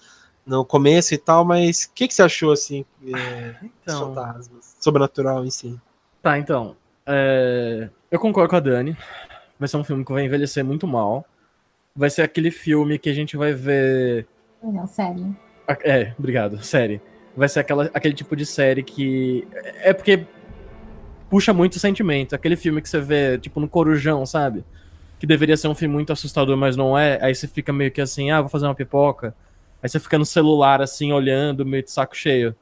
[0.49, 4.77] no começo e tal, mas o que, que você achou, assim, é, Então, fantasmas?
[4.81, 5.79] Sobrenatural em si.
[6.23, 6.75] Tá, então.
[7.07, 8.97] é, Eu concordo com a Dani.
[9.59, 11.27] Vai ser um filme que vai envelhecer muito mal.
[11.95, 14.27] Vai ser aquele filme que a gente vai ver.
[14.63, 15.37] Não, sério.
[15.85, 17.01] É, obrigado, série.
[17.37, 19.47] Vai ser aquela, aquele tipo de série que.
[19.83, 20.27] É porque
[21.29, 22.35] puxa muito sentimento.
[22.35, 24.65] Aquele filme que você vê, tipo, no Corujão, sabe?
[25.19, 27.19] Que deveria ser um filme muito assustador, mas não é.
[27.21, 29.35] Aí você fica meio que assim, ah, vou fazer uma pipoca.
[29.83, 32.55] Aí você fica no celular, assim, olhando, meio de saco cheio.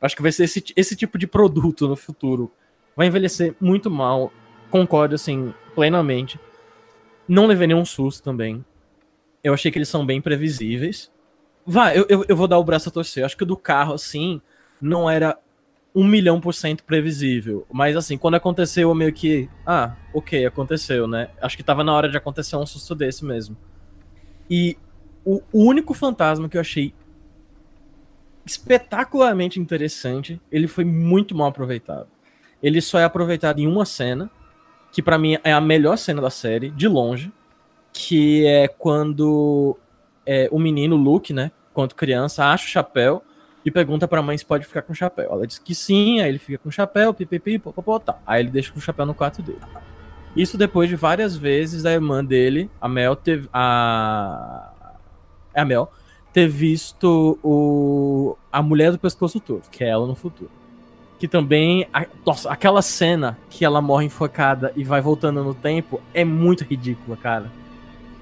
[0.00, 2.50] Acho que vai ser esse, esse tipo de produto no futuro.
[2.96, 4.32] Vai envelhecer muito mal.
[4.70, 6.38] Concordo, assim, plenamente.
[7.28, 8.64] Não levei nenhum susto também.
[9.42, 11.10] Eu achei que eles são bem previsíveis.
[11.64, 13.24] Vai, eu, eu, eu vou dar o braço a torcer.
[13.24, 14.40] Acho que o do carro, assim,
[14.80, 15.38] não era
[15.94, 17.66] um milhão por cento previsível.
[17.72, 19.48] Mas, assim, quando aconteceu, eu meio que.
[19.66, 21.30] Ah, ok, aconteceu, né?
[21.40, 23.56] Acho que tava na hora de acontecer um susto desse mesmo.
[24.50, 24.76] E
[25.24, 26.94] o, único fantasma que eu achei
[28.44, 32.08] espetacularmente interessante, ele foi muito mal aproveitado.
[32.62, 34.30] Ele só é aproveitado em uma cena,
[34.90, 37.30] que pra mim é a melhor cena da série, de longe,
[37.92, 39.76] que é quando
[40.24, 43.22] é, o menino Luke, né, quanto criança, acha o chapéu
[43.64, 45.30] e pergunta pra mãe se pode ficar com o chapéu.
[45.30, 48.18] Ela diz que sim, aí ele fica com o chapéu, pipipi, popopó, tá.
[48.26, 49.60] Aí ele deixa com o chapéu no quarto dele.
[50.34, 53.48] Isso depois de várias vezes a irmã dele, a Mel, teve.
[53.52, 54.72] A.
[55.54, 55.90] É a Mel,
[56.32, 60.50] ter visto o, a mulher do pescoço todo, que é ela no futuro.
[61.18, 61.86] Que também.
[61.92, 66.62] a- nossa, aquela cena que ela morre enfocada e vai voltando no tempo é muito
[66.64, 67.50] ridícula, cara.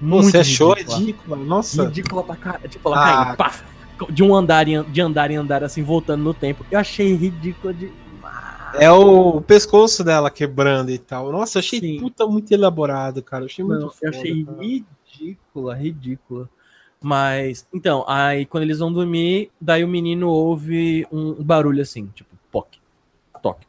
[0.00, 0.98] Muito Você achou ridícula.
[0.98, 1.36] ridícula?
[1.36, 1.84] Nossa.
[1.84, 2.68] Ridícula pra caralho.
[2.68, 3.24] Tipo, ela Ah.
[3.24, 3.64] caindo, paf,
[4.10, 6.64] de um andar em, de andar em andar, assim, voltando no tempo.
[6.70, 7.92] Eu achei ridícula de.
[8.78, 11.32] É o pescoço dela quebrando e tal.
[11.32, 11.98] Nossa, achei Sim.
[12.00, 13.46] puta muito elaborado, cara.
[13.46, 14.58] Achei muito Não, eu foda, achei cara.
[14.60, 16.48] ridícula, ridícula.
[17.00, 22.30] Mas, então, aí quando eles vão dormir, daí o menino ouve um barulho assim, tipo,
[22.50, 22.80] toque,
[23.42, 23.66] toque.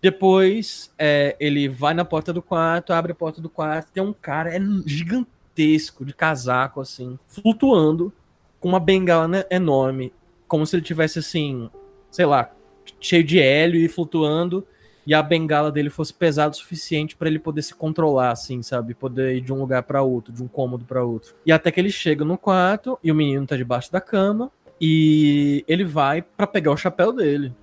[0.00, 4.12] Depois, é, ele vai na porta do quarto, abre a porta do quarto, tem um
[4.12, 8.12] cara é gigantesco, de casaco, assim, flutuando,
[8.58, 10.12] com uma bengala né, enorme,
[10.48, 11.70] como se ele tivesse, assim,
[12.10, 12.52] sei lá,
[13.00, 14.66] cheio de hélio e flutuando,
[15.06, 18.94] e a bengala dele fosse pesada o suficiente para ele poder se controlar, assim, sabe?
[18.94, 21.34] Poder ir de um lugar para outro, de um cômodo para outro.
[21.44, 25.64] E até que ele chega no quarto e o menino tá debaixo da cama e
[25.66, 27.54] ele vai para pegar o chapéu dele.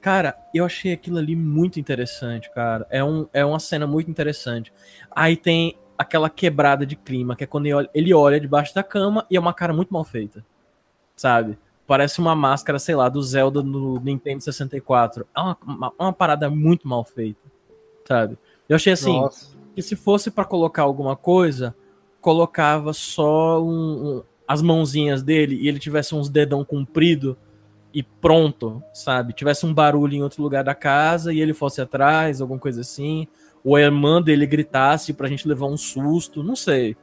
[0.00, 2.86] Cara, eu achei aquilo ali muito interessante, cara.
[2.90, 4.72] É, um, é uma cena muito interessante.
[5.10, 8.82] Aí tem aquela quebrada de clima, que é quando ele olha, ele olha debaixo da
[8.82, 10.44] cama e é uma cara muito mal feita.
[11.14, 11.56] Sabe?
[11.92, 15.26] Parece uma máscara, sei lá, do Zelda no Nintendo 64.
[15.36, 17.38] É uma, uma, uma parada muito mal feita.
[18.08, 18.38] Sabe?
[18.66, 19.54] Eu achei assim, Nossa.
[19.74, 21.76] que se fosse para colocar alguma coisa,
[22.18, 27.36] colocava só um, um, as mãozinhas dele e ele tivesse uns dedão comprido
[27.92, 29.34] e pronto, sabe?
[29.34, 33.28] Tivesse um barulho em outro lugar da casa e ele fosse atrás, alguma coisa assim.
[33.62, 36.96] Ou a irmã dele gritasse pra gente levar um susto, não sei.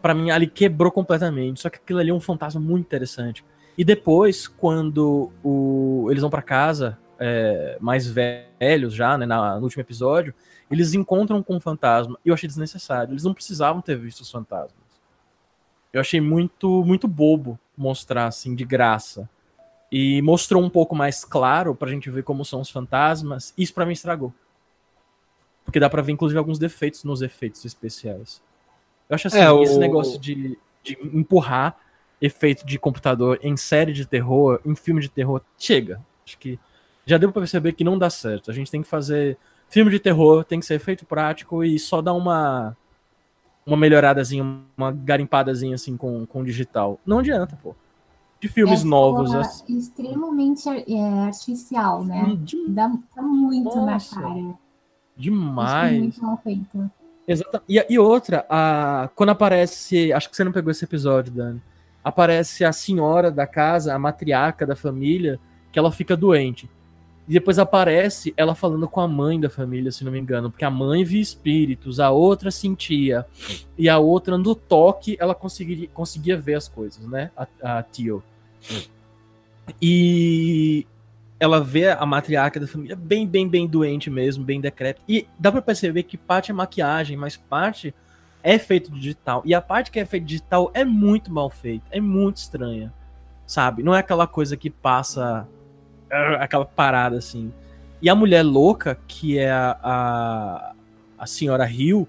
[0.00, 1.60] Para mim, ali quebrou completamente.
[1.60, 3.44] Só que aquilo ali é um fantasma muito interessante.
[3.78, 9.62] E depois, quando o, eles vão para casa, é, mais velhos já, né, na, no
[9.62, 10.34] último episódio,
[10.68, 12.18] eles encontram com um fantasma.
[12.24, 13.12] E eu achei desnecessário.
[13.12, 14.82] Eles não precisavam ter visto os fantasmas.
[15.92, 19.30] Eu achei muito, muito bobo mostrar assim, de graça.
[19.92, 23.54] E mostrou um pouco mais claro pra gente ver como são os fantasmas.
[23.56, 24.34] Isso para mim estragou.
[25.64, 28.42] Porque dá pra ver, inclusive, alguns defeitos nos efeitos especiais.
[29.08, 29.78] Eu acho assim, é, esse o...
[29.78, 31.76] negócio de, de empurrar
[32.20, 36.00] efeito de computador em série de terror, em filme de terror, chega.
[36.26, 36.58] Acho que
[37.06, 38.50] já deu para perceber que não dá certo.
[38.50, 42.02] A gente tem que fazer filme de terror, tem que ser efeito prático e só
[42.02, 42.76] dar uma
[43.64, 44.42] uma melhoradazinha,
[44.76, 46.98] uma garimpadazinha assim com, com digital.
[47.04, 47.74] Não adianta, pô.
[48.40, 49.34] De filmes é novos.
[49.34, 52.36] É extremamente é, artificial, né?
[52.40, 52.68] De...
[52.68, 54.54] Dá, dá muito Nossa, na cara.
[55.16, 55.98] Demais.
[55.98, 56.90] Muito mal feito.
[57.26, 57.60] Exato.
[57.68, 60.12] E, e outra, a, quando aparece.
[60.12, 61.60] Acho que você não pegou esse episódio, Dani
[62.08, 65.38] aparece a senhora da casa, a matriarca da família,
[65.70, 66.68] que ela fica doente.
[67.28, 70.64] E depois aparece ela falando com a mãe da família, se não me engano, porque
[70.64, 73.26] a mãe via espíritos, a outra sentia,
[73.76, 77.30] e a outra no toque ela conseguiria, conseguia ver as coisas, né?
[77.36, 77.46] A,
[77.78, 78.22] a Tio.
[79.80, 80.86] E
[81.38, 85.04] ela vê a matriarca da família bem, bem, bem doente mesmo, bem decrépita.
[85.06, 87.94] E dá para perceber que parte é maquiagem, mas parte
[88.48, 89.42] é feito digital.
[89.44, 92.90] E a parte que é feita digital é muito mal feita, é muito estranha,
[93.46, 93.82] sabe?
[93.82, 95.46] Não é aquela coisa que passa
[96.10, 97.52] ah, aquela parada assim.
[98.00, 100.72] E a mulher louca, que é a,
[101.18, 102.08] a, senhora Hill,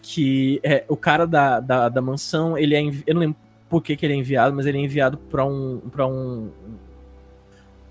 [0.00, 2.80] que é o cara da, da, da mansão, ele é.
[3.06, 3.36] Eu não lembro
[3.68, 6.50] por que, que ele é enviado, mas ele é enviado para um, pra um,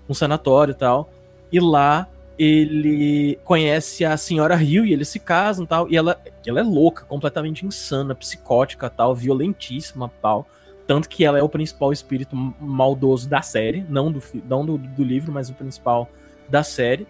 [0.08, 1.12] um sanatório e tal.
[1.52, 5.88] E lá ele conhece a senhora Hill e eles se casam tal.
[5.88, 10.46] E ela, ela é louca, completamente insana, psicótica tal, violentíssima tal.
[10.86, 15.02] Tanto que ela é o principal espírito maldoso da série, não do, não do, do
[15.02, 16.10] livro, mas o principal
[16.48, 17.06] da série.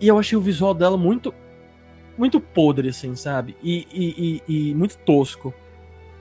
[0.00, 1.32] E eu achei o visual dela muito
[2.16, 3.56] muito podre, assim, sabe?
[3.62, 5.52] E, e, e, e muito tosco.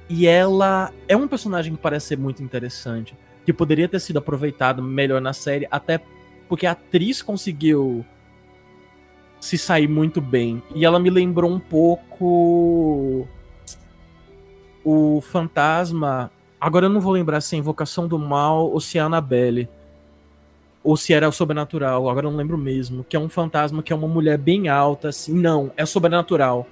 [0.09, 4.81] E ela é um personagem que parece ser muito interessante, que poderia ter sido aproveitado
[4.81, 6.01] melhor na série, até
[6.53, 8.05] porque a atriz conseguiu
[9.39, 10.61] se sair muito bem.
[10.75, 13.27] E ela me lembrou um pouco
[14.85, 16.29] o fantasma.
[16.61, 19.67] Agora eu não vou lembrar se é Invocação do Mal ou se é Annabelle.
[20.83, 23.03] Ou se era o sobrenatural, agora eu não lembro mesmo.
[23.03, 25.33] Que é um fantasma que é uma mulher bem alta, assim.
[25.33, 26.67] Não, é sobrenatural.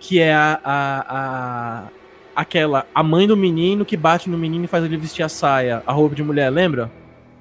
[0.00, 1.88] Que é a, a, a
[2.34, 5.84] aquela, a mãe do menino que bate no menino e faz ele vestir a saia,
[5.86, 6.90] a roupa de mulher, lembra?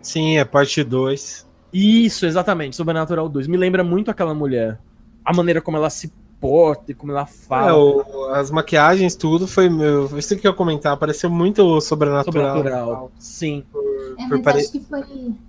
[0.04, 1.53] Sim, é parte 2.
[1.74, 3.48] Isso, exatamente, Sobrenatural 2.
[3.48, 4.80] Me lembra muito aquela mulher.
[5.26, 7.70] A maneira como ela se porta e como ela fala.
[7.70, 9.70] É, o, as maquiagens, tudo foi.
[9.70, 10.18] meu.
[10.20, 12.58] isso que eu ia comentar, pareceu muito sobrenatural.
[12.58, 13.64] Sobrenatural, sim.
[13.72, 13.84] Por,
[14.20, 14.60] é, mas pare...
[14.60, 15.04] acho que foi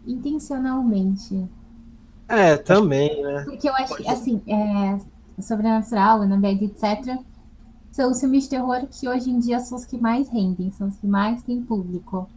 [0.07, 1.45] intencionalmente.
[2.29, 3.43] É, também, né?
[3.45, 4.99] Porque eu acho que, assim, é,
[5.43, 7.19] Sobrenatural, Annabelle, etc.,
[7.91, 10.89] são os filmes de terror que hoje em dia são os que mais rendem, são
[10.89, 12.29] os que mais têm público.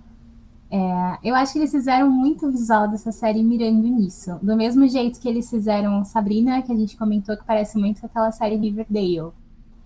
[0.69, 4.37] É, eu acho que eles fizeram muito visual dessa série mirando nisso.
[4.41, 8.07] Do mesmo jeito que eles fizeram Sabrina, que a gente comentou que parece muito com
[8.07, 9.31] aquela série Riverdale.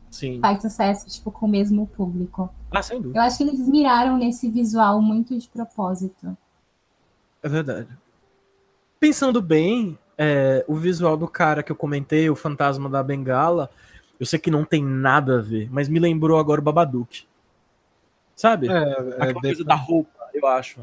[0.10, 0.40] Sim.
[0.42, 2.50] Faz sucesso, tipo, com o mesmo público.
[2.72, 3.20] Ah, sem dúvida.
[3.20, 6.36] Eu acho que eles miraram nesse visual muito de propósito.
[7.44, 7.88] É verdade.
[9.00, 13.70] Pensando bem, é, o visual do cara que eu comentei, o fantasma da bengala,
[14.20, 17.26] eu sei que não tem nada a ver, mas me lembrou agora o Babadook.
[18.36, 18.68] Sabe?
[18.68, 20.82] É, é Aquela coisa da roupa eu acho.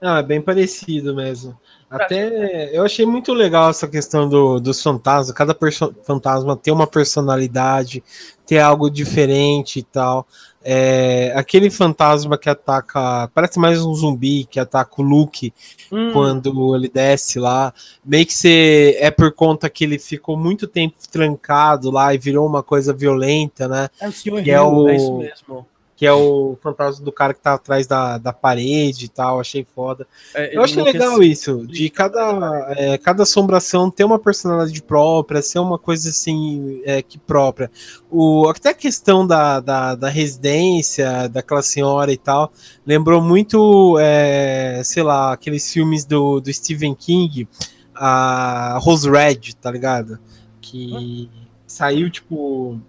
[0.00, 1.58] Ah, é bem parecido mesmo.
[1.90, 5.34] Até eu achei muito legal essa questão do, dos fantasmas.
[5.34, 5.56] Cada
[6.04, 8.04] fantasma tem uma personalidade,
[8.46, 10.26] ter algo diferente e tal.
[10.62, 15.52] É, aquele fantasma que ataca, parece mais um zumbi que ataca o Luke
[15.90, 16.12] hum.
[16.12, 17.72] quando ele desce lá.
[18.04, 22.46] Meio que você, é por conta que ele ficou muito tempo trancado lá e virou
[22.46, 23.88] uma coisa violenta, né?
[23.98, 25.66] É o senhor que Hill, é, o, é isso mesmo
[25.98, 29.66] que é o fantasma do cara que tá atrás da, da parede e tal, achei
[29.74, 30.06] foda.
[30.32, 35.58] É, eu achei legal isso, de cada, é, cada assombração ter uma personalidade própria, ser
[35.58, 37.68] uma coisa assim, é, que própria.
[38.08, 42.52] O, até a questão da, da, da residência, daquela senhora e tal,
[42.86, 47.48] lembrou muito, é, sei lá, aqueles filmes do, do Stephen King,
[47.92, 50.16] a Rose Red, tá ligado?
[50.60, 51.28] Que
[51.66, 52.80] saiu, tipo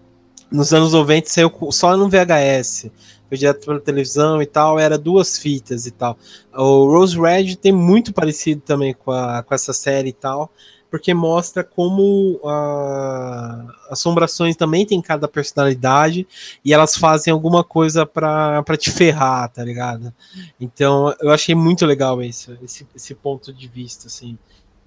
[0.51, 2.89] nos anos 90 saiu só no VHS,
[3.27, 6.17] foi direto pela televisão e tal, era duas fitas e tal.
[6.53, 10.51] O Rose Red tem muito parecido também com, a, com essa série e tal,
[10.89, 16.27] porque mostra como uh, assombrações também tem cada personalidade
[16.65, 20.11] e elas fazem alguma coisa para te ferrar, tá ligado?
[20.59, 22.57] Então eu achei muito legal esse,
[22.95, 24.37] esse ponto de vista, assim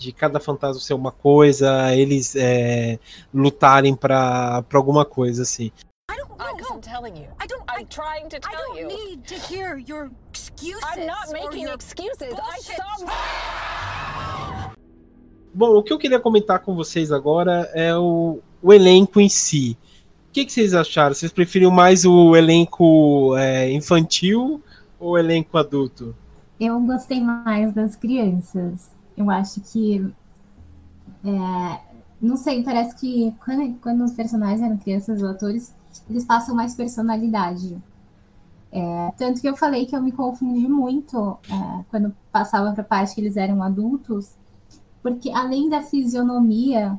[0.03, 2.99] de cada fantasma ser uma coisa, eles é,
[3.33, 5.71] lutarem para alguma coisa assim.
[6.11, 7.29] I don't telling you.
[7.41, 7.63] I don't.
[7.69, 8.59] I'm I, trying to tell you.
[8.59, 9.07] I don't you.
[9.07, 10.83] need to hear your excuses.
[10.85, 12.35] I'm not making excuses.
[12.35, 12.75] Bullshit.
[12.75, 13.07] I saw.
[15.55, 19.77] Bom, o que eu queria comentar com vocês agora é o, o elenco em si.
[20.29, 21.15] O que, que, vocês acharam?
[21.15, 24.63] Vocês preferiam mais o elenco é, infantil
[24.99, 26.17] ou o elenco adulto?
[26.59, 28.91] Eu gostei mais das crianças.
[29.17, 30.13] Eu acho que.
[31.25, 31.81] É,
[32.21, 35.75] não sei, parece que quando, quando os personagens eram crianças, os atores,
[36.09, 37.81] eles passam mais personalidade.
[38.71, 42.87] É, tanto que eu falei que eu me confundi muito é, quando passava para a
[42.87, 44.35] parte que eles eram adultos,
[45.03, 46.99] porque além da fisionomia,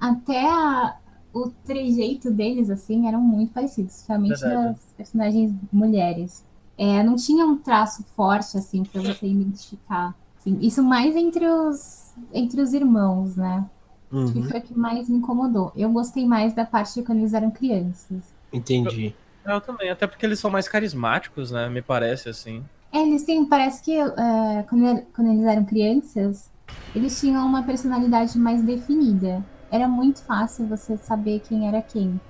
[0.00, 0.96] até a,
[1.32, 6.44] o trejeito deles, assim, eram muito parecidos, especialmente das personagens mulheres.
[6.78, 10.14] É, não tinha um traço forte, assim, para você identificar.
[10.60, 13.64] Isso mais entre os, entre os irmãos, né?
[14.12, 14.32] Uhum.
[14.32, 15.72] Que foi o que mais me incomodou.
[15.76, 18.32] Eu gostei mais da parte de quando eles eram crianças.
[18.52, 19.14] Entendi.
[19.44, 21.68] Eu, eu também, até porque eles são mais carismáticos, né?
[21.68, 22.64] Me parece assim.
[22.92, 26.48] É, eles têm, parece que uh, quando, quando eles eram crianças,
[26.94, 29.44] eles tinham uma personalidade mais definida.
[29.70, 32.20] Era muito fácil você saber quem era quem.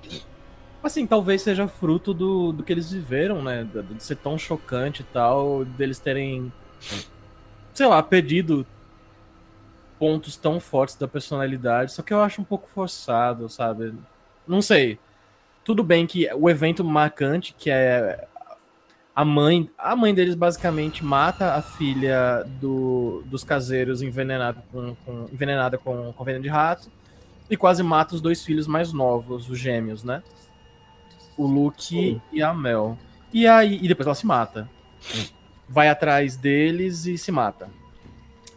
[0.83, 3.64] Assim, talvez seja fruto do, do que eles viveram, né?
[3.64, 6.51] De ser tão chocante e tal, deles terem
[7.77, 8.66] sei lá, perdido
[9.99, 13.93] pontos tão fortes da personalidade, só que eu acho um pouco forçado, sabe?
[14.49, 14.99] Não sei.
[15.62, 18.27] Tudo bem que o evento marcante, que é
[19.14, 25.27] a mãe, a mãe deles basicamente mata a filha do, dos caseiros envenenada com, com,
[25.31, 26.91] envenenada com, com veneno de rato
[27.51, 30.22] e quase mata os dois filhos mais novos, os gêmeos, né?
[31.37, 32.97] O Luke e a Mel.
[33.33, 34.66] E aí, e depois ela se mata
[35.69, 37.69] vai atrás deles e se mata.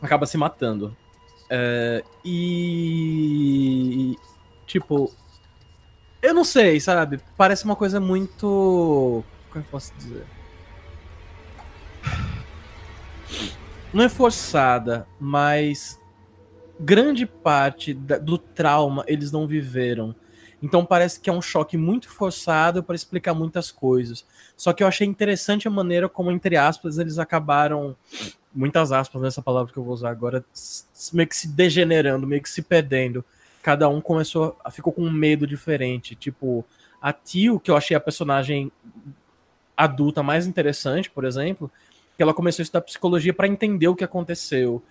[0.01, 0.95] Acaba se matando.
[1.49, 4.15] É, e.
[4.65, 5.11] Tipo.
[6.21, 7.19] Eu não sei, sabe?
[7.37, 9.23] Parece uma coisa muito.
[9.49, 10.25] Como eu posso dizer?
[13.91, 15.99] Não é forçada, mas
[16.79, 20.15] grande parte da, do trauma eles não viveram.
[20.61, 24.25] Então parece que é um choque muito forçado para explicar muitas coisas.
[24.57, 27.95] Só que eu achei interessante a maneira como, entre aspas, eles acabaram.
[28.53, 30.43] Muitas aspas nessa palavra que eu vou usar agora,
[31.13, 33.23] meio que se degenerando, meio que se perdendo.
[33.61, 34.57] Cada um começou.
[34.71, 36.15] ficou com um medo diferente.
[36.15, 36.65] Tipo,
[37.01, 38.71] a Tio, que eu achei a personagem
[39.77, 41.71] adulta mais interessante, por exemplo,
[42.17, 44.83] que ela começou a estudar psicologia para entender o que aconteceu.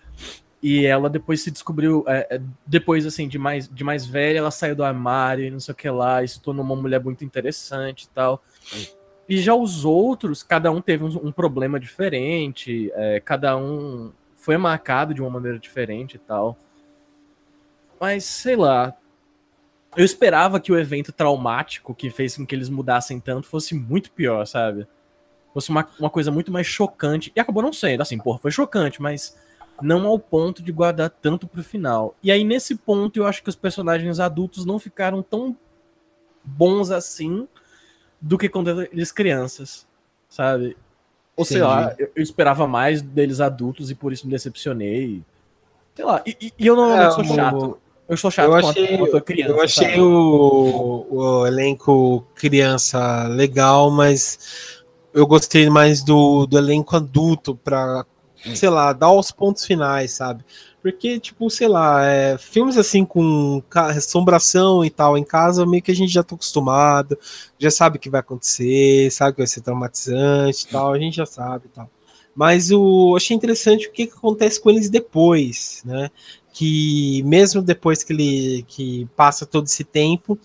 [0.63, 4.51] E ela depois se descobriu, é, é, depois assim, de mais, de mais velha, ela
[4.51, 7.25] saiu do armário e não sei o que lá, e se tornou uma mulher muito
[7.25, 8.43] interessante e tal.
[9.29, 14.57] E já os outros, cada um teve um, um problema diferente, é, cada um foi
[14.57, 16.57] marcado de uma maneira diferente e tal.
[18.01, 18.97] Mas, sei lá.
[19.97, 24.13] Eu esperava que o evento traumático que fez com que eles mudassem tanto fosse muito
[24.13, 24.87] pior, sabe?
[25.53, 27.33] Fosse uma, uma coisa muito mais chocante.
[27.35, 28.03] E acabou não sendo.
[28.03, 29.37] Assim, porra, foi chocante, mas
[29.81, 32.15] não ao ponto de guardar tanto pro final.
[32.23, 35.57] E aí, nesse ponto, eu acho que os personagens adultos não ficaram tão
[36.43, 37.47] bons assim
[38.21, 39.87] do que quando eles crianças,
[40.29, 40.77] sabe?
[41.37, 41.49] Ou Entendi.
[41.49, 45.23] sei lá, eu, eu, esperava mais deles adultos e por isso me decepcionei.
[45.95, 47.79] Sei lá, e, e eu não é, sou chato.
[48.09, 49.53] Eu sou chato eu achei, quando, quando criança.
[49.53, 57.55] Eu achei o, o elenco criança legal, mas eu gostei mais do, do elenco adulto
[57.55, 58.05] para
[58.55, 60.45] sei lá, dar os pontos finais, sabe?
[60.81, 65.91] Porque, tipo, sei lá, é, filmes assim com assombração e tal em casa, meio que
[65.91, 67.19] a gente já tá acostumado,
[67.59, 71.17] já sabe o que vai acontecer, sabe que vai ser traumatizante e tal, a gente
[71.17, 71.91] já sabe e tal.
[72.35, 76.09] Mas o, achei interessante o que, que acontece com eles depois, né?
[76.53, 80.39] Que mesmo depois que ele que passa todo esse tempo,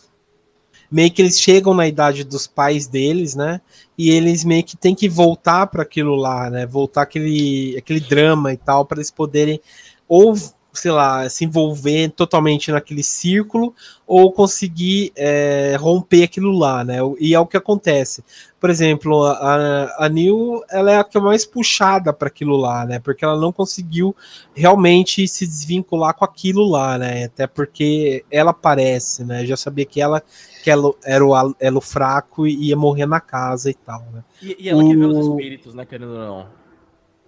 [0.93, 3.59] meio que eles chegam na idade dos pais deles, né?
[3.97, 6.67] E eles meio que têm que voltar para aquilo lá, né?
[6.67, 9.59] Voltar aquele, aquele drama e tal, para eles poderem
[10.07, 10.35] ou
[10.73, 13.75] sei lá, se envolver totalmente naquele círculo
[14.07, 16.97] ou conseguir é, romper aquilo lá, né?
[17.19, 18.23] E é o que acontece.
[18.59, 22.85] Por exemplo, a, a Neil, ela é a que é mais puxada para aquilo lá,
[22.85, 22.99] né?
[22.99, 24.15] Porque ela não conseguiu
[24.53, 27.25] realmente se desvincular com aquilo lá, né?
[27.25, 29.45] Até porque ela parece, né?
[29.45, 30.23] Já sabia que ela
[30.63, 34.23] que ela era o elo fraco e ia morrer na casa e tal, né?
[34.41, 34.89] E, e ela o...
[34.89, 35.85] que vê os espíritos, né?
[35.85, 36.62] Querendo ou não.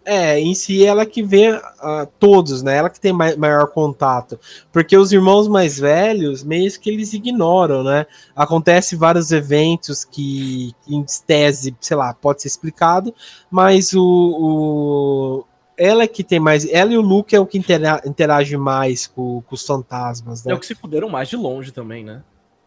[0.08, 2.78] É, em si ela que vê uh, todos, né?
[2.78, 4.40] Ela que tem mai maior contato.
[4.72, 8.06] Porque os irmãos mais velhos, meio que eles ignoram, né?
[8.36, 13.14] Acontece vários eventos que, em tese, sei lá, pode ser explicado,
[13.50, 15.46] mas o, o
[15.78, 16.72] ela é que tem mais.
[16.72, 20.52] Ela e o Luke é o que intera interage mais com, com, os fantasmas, né?
[20.52, 22.24] É o que se fuderam mais de longe também, né?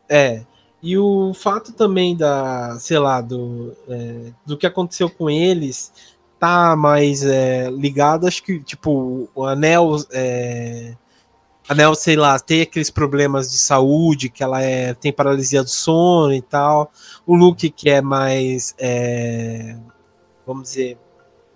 [0.09, 0.43] É.
[0.82, 5.93] E o fato também da, sei lá, do, é, do que aconteceu com eles
[6.39, 9.97] tá mais é, ligado, acho que, tipo, o Anel.
[10.12, 10.95] É,
[11.68, 16.32] Anel, sei lá, tem aqueles problemas de saúde, que ela é, tem paralisia do sono
[16.32, 16.91] e tal.
[17.26, 18.74] O Luke, que é mais.
[18.78, 19.76] É,
[20.47, 20.99] vamos dizer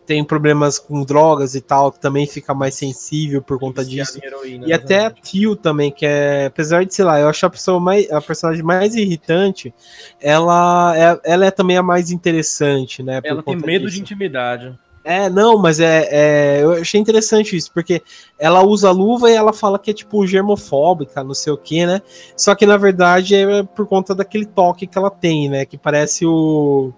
[0.07, 4.19] tem problemas com drogas e tal, que também fica mais sensível por conta disso.
[4.23, 7.51] Heroína, e até a Tio também, que é, apesar de, sei lá, eu acho a
[7.51, 9.73] pessoa mais, a personagem mais irritante,
[10.21, 13.21] ela é, ela é também a mais interessante, né?
[13.23, 13.97] Ela tem medo disso.
[13.97, 14.77] de intimidade.
[15.05, 18.03] É, não, mas é, é, Eu achei interessante isso, porque
[18.39, 22.01] ela usa luva e ela fala que é tipo germofóbica, não sei o que, né?
[22.37, 25.65] Só que na verdade é por conta daquele toque que ela tem, né?
[25.65, 26.93] Que parece o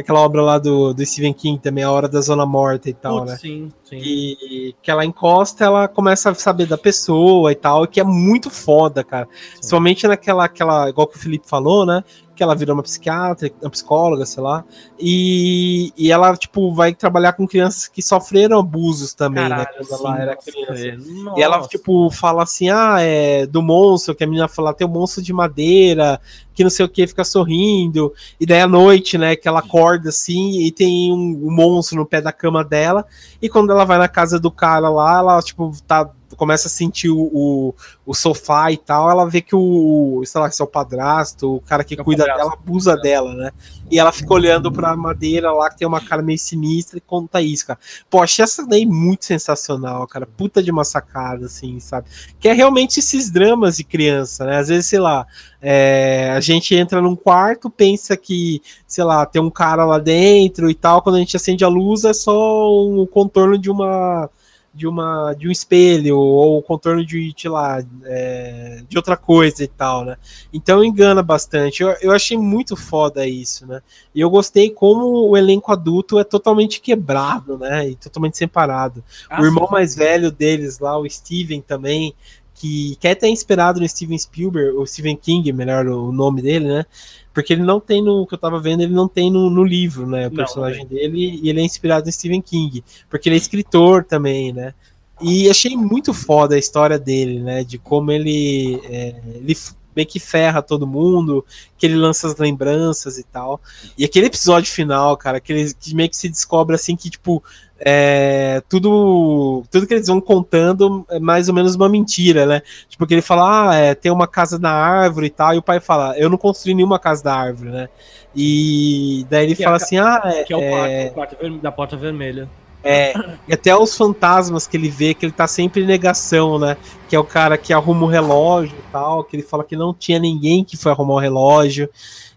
[0.00, 3.20] aquela obra lá do, do Stephen King também, A Hora da Zona Morta e tal,
[3.20, 3.38] Putz, né?
[3.38, 3.96] Sim, sim.
[3.96, 8.50] E que ela encosta, ela começa a saber da pessoa e tal, que é muito
[8.50, 9.28] foda, cara.
[9.60, 9.68] Sim.
[9.68, 12.02] Somente naquela, aquela, igual que o Felipe falou, né?
[12.40, 14.64] Que ela virou uma psiquiatra, uma psicóloga, sei lá,
[14.98, 19.86] e, e ela, tipo, vai trabalhar com crianças que sofreram abusos também, né, Caralho, né,
[19.86, 21.36] quando ela era criança.
[21.36, 24.90] E ela, tipo, fala assim, ah, é do monstro, que a menina fala, tem um
[24.90, 26.18] monstro de madeira,
[26.54, 28.10] que não sei o que, fica sorrindo,
[28.40, 32.06] e daí à noite, né, que ela acorda assim, e tem um, um monstro no
[32.06, 33.04] pé da cama dela,
[33.42, 37.10] e quando ela vai na casa do cara lá, ela, tipo, tá começa a sentir
[37.10, 37.74] o, o,
[38.06, 41.84] o, sofá e tal, ela vê que o, sei lá, se o padrasto, o cara
[41.84, 42.96] que é cuida dela, abusa é.
[42.96, 43.50] dela, né?
[43.90, 47.42] E ela fica olhando pra madeira lá, que tem uma cara meio sinistra, e conta
[47.42, 47.78] isso, cara.
[48.08, 50.26] Pô, achei essa daí muito sensacional, cara.
[50.26, 52.08] Puta de uma sacada, assim, sabe?
[52.38, 54.58] Que é realmente esses dramas de criança, né?
[54.58, 55.26] Às vezes, sei lá,
[55.60, 60.70] é, a gente entra num quarto, pensa que, sei lá, tem um cara lá dentro
[60.70, 64.30] e tal, quando a gente acende a luz é só um contorno de uma
[64.72, 69.64] de uma de um espelho ou o contorno de, sei lá, é, de outra coisa
[69.64, 70.16] e tal, né?
[70.52, 71.82] Então engana bastante.
[71.82, 73.82] Eu, eu achei muito foda isso, né?
[74.14, 77.88] E eu gostei como o elenco adulto é totalmente quebrado, né?
[77.88, 79.02] E totalmente separado.
[79.28, 79.72] Ah, o irmão sim.
[79.72, 82.14] mais velho deles lá, o Steven também,
[82.60, 86.84] que quer ter inspirado no Steven Spielberg, ou Stephen King, melhor o nome dele, né?
[87.32, 90.06] Porque ele não tem no que eu tava vendo, ele não tem no, no livro,
[90.06, 90.26] né?
[90.26, 94.04] O personagem não, dele, e ele é inspirado em Stephen King, porque ele é escritor
[94.04, 94.74] também, né?
[95.22, 97.64] E achei muito foda a história dele, né?
[97.64, 99.56] De como ele, é, ele
[99.96, 101.44] meio que ferra todo mundo,
[101.78, 103.58] que ele lança as lembranças e tal.
[103.96, 107.42] E aquele episódio final, cara, que, ele, que meio que se descobre assim que, tipo,
[107.82, 112.62] é, tudo, tudo que eles vão contando é mais ou menos uma mentira, né?
[112.88, 115.62] Tipo, que ele fala, ah, é, tem uma casa na árvore e tal, e o
[115.62, 117.88] pai fala, eu não construí nenhuma casa da árvore, né?
[118.36, 120.44] E daí ele que fala é assim, ah, é.
[120.44, 122.48] Que é o é quarto, o quarto da porta vermelha.
[122.82, 123.12] É,
[123.46, 126.76] e até os fantasmas que ele vê, que ele tá sempre em negação, né?
[127.08, 129.92] Que é o cara que arruma o relógio e tal, que ele fala que não
[129.92, 131.88] tinha ninguém que foi arrumar o relógio.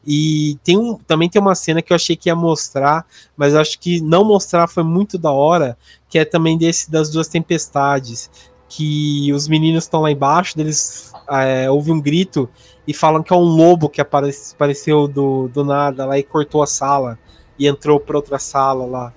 [0.06, 3.06] E tem um, também tem uma cena que eu achei que ia mostrar,
[3.38, 5.78] mas acho que não mostrar foi muito da hora,
[6.10, 8.30] que é também desse das duas tempestades,
[8.68, 12.49] que os meninos estão lá embaixo, eles é, ouvem um grito
[12.88, 16.62] e falam que é um lobo que aparece, apareceu do, do nada lá e cortou
[16.62, 17.18] a sala
[17.58, 19.14] e entrou para outra sala lá.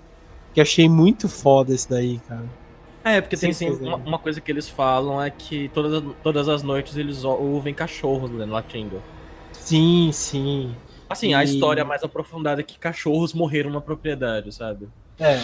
[0.55, 2.45] Que achei muito foda esse daí, cara.
[3.05, 6.62] É, porque tem sim, uma, uma, coisa que eles falam é que todas, todas as
[6.62, 9.01] noites eles ouvem cachorros né, latindo.
[9.67, 10.77] Sim, sim.
[11.09, 11.35] Assim, e...
[11.35, 14.89] a história mais aprofundada é que cachorros morreram na propriedade, sabe?
[15.19, 15.41] É.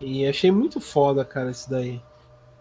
[0.00, 2.00] E achei muito foda, cara, isso daí.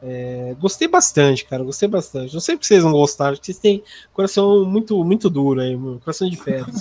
[0.01, 2.33] É, gostei bastante, cara, gostei bastante.
[2.33, 6.27] Não sei porque vocês não gostaram, porque vocês têm coração muito, muito duro aí, coração
[6.27, 6.71] de pedra.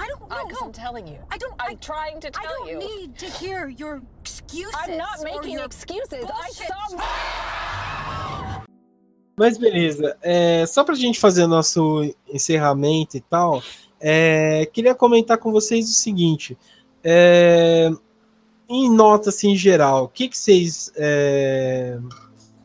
[0.00, 0.48] I don't know.
[0.48, 1.20] No, I'm telling you.
[1.30, 1.54] I don't.
[1.60, 2.78] I'm I, trying to tell you.
[2.78, 3.06] I don't you.
[3.06, 4.74] need to hear your excuses.
[4.74, 6.24] I'm not making excuses.
[6.24, 6.70] Bullshit.
[6.70, 8.62] I saw.
[9.36, 13.62] Mas beleza, é, só pra gente fazer nosso encerramento e tal,
[13.98, 16.56] é, queria comentar com vocês o seguinte:
[17.02, 17.90] é,
[18.68, 21.98] em nota assim, em geral, o que, que vocês, é,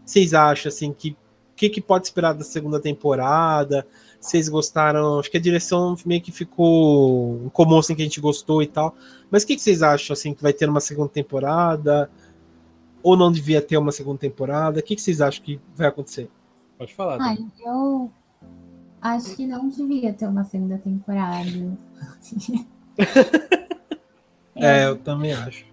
[0.05, 1.15] vocês acham assim, que,
[1.55, 3.87] que, que pode esperar da segunda temporada?
[4.19, 5.19] Vocês gostaram?
[5.19, 8.95] Acho que a direção meio que ficou comum assim que a gente gostou e tal.
[9.29, 12.09] Mas o que, que vocês acham assim que vai ter uma segunda temporada?
[13.03, 14.79] Ou não devia ter uma segunda temporada?
[14.79, 16.29] O que, que vocês acham que vai acontecer?
[16.77, 17.17] Pode falar.
[17.19, 18.11] Ai, eu
[19.01, 21.77] acho que não devia ter uma segunda temporada.
[24.55, 25.65] é, eu também acho.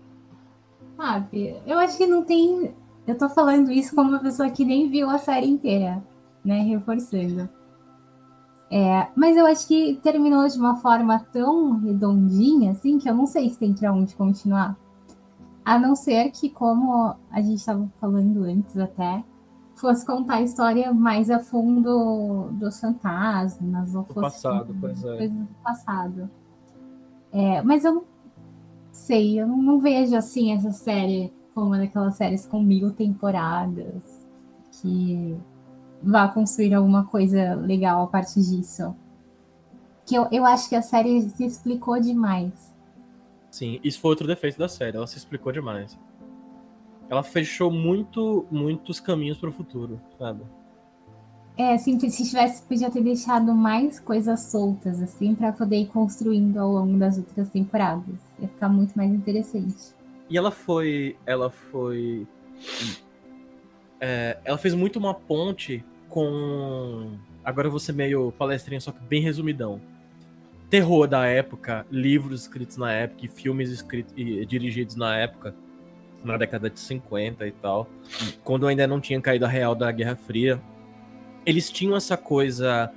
[0.97, 2.75] Sabe, eu acho que não tem.
[3.07, 6.03] Eu tô falando isso como uma pessoa que nem viu a série inteira,
[6.45, 6.63] né?
[6.63, 7.49] Reforçando.
[8.71, 13.27] É, mas eu acho que terminou de uma forma tão redondinha, assim, que eu não
[13.27, 14.77] sei se tem pra onde continuar.
[15.65, 19.23] A não ser que, como a gente estava falando antes até,
[19.75, 25.17] fosse contar a história mais a fundo dos fantasmas, ou do fosse passado, pois é.
[25.17, 26.31] coisas do passado.
[27.33, 28.07] É, mas eu
[28.93, 34.25] sei, eu não, não, vejo assim essa série como uma daquelas séries com mil temporadas
[34.81, 35.37] que
[36.03, 38.95] vá construir alguma coisa legal a partir disso.
[40.07, 42.73] Que eu, eu acho que a série se explicou demais.
[43.51, 45.97] Sim, isso foi outro defeito da série, ela se explicou demais
[47.09, 50.43] ela fechou muito, muitos caminhos para o futuro, sabe?
[51.57, 56.59] É, assim, se tivesse, podia ter deixado mais coisas soltas, assim, para poder ir construindo
[56.59, 58.17] ao longo das outras temporadas.
[58.41, 59.95] Ia ficar muito mais interessante.
[60.29, 61.17] E ela foi.
[61.25, 62.27] Ela foi.
[64.01, 67.13] É, ela fez muito uma ponte com.
[67.45, 69.81] Agora eu vou ser meio palestrinha, só que bem resumidão.
[70.69, 75.55] Terror da época, livros escritos na época e filmes escritos e dirigidos na época
[76.25, 77.89] na década de 50 e tal,
[78.43, 80.61] quando ainda não tinha caído a real da Guerra Fria,
[81.45, 82.91] eles tinham essa coisa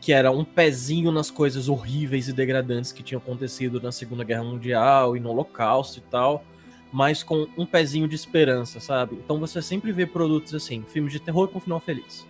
[0.00, 4.44] que era um pezinho nas coisas horríveis e degradantes que tinham acontecido na Segunda Guerra
[4.44, 6.44] Mundial e no Holocausto e tal,
[6.92, 9.16] mas com um pezinho de esperança, sabe?
[9.16, 12.26] Então você sempre vê produtos assim, filmes de terror com final feliz.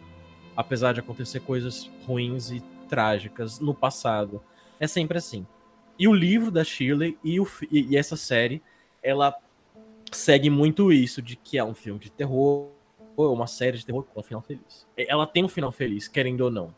[0.56, 4.42] Apesar de acontecer coisas ruins e trágicas no passado.
[4.80, 5.46] É sempre assim.
[5.98, 8.62] E o livro da Shirley e, o, e essa série,
[9.02, 9.34] ela
[10.12, 12.70] segue muito isso, de que é um filme de terror,
[13.16, 14.86] ou uma série de terror com um final feliz.
[14.96, 16.74] Ela tem um final feliz, querendo ou não.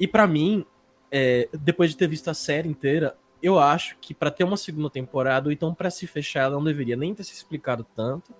[0.00, 0.64] E para mim,
[1.10, 4.88] é, depois de ter visto a série inteira, eu acho que para ter uma segunda
[4.88, 8.32] temporada, ou então para se fechar, ela não deveria nem ter se explicado tanto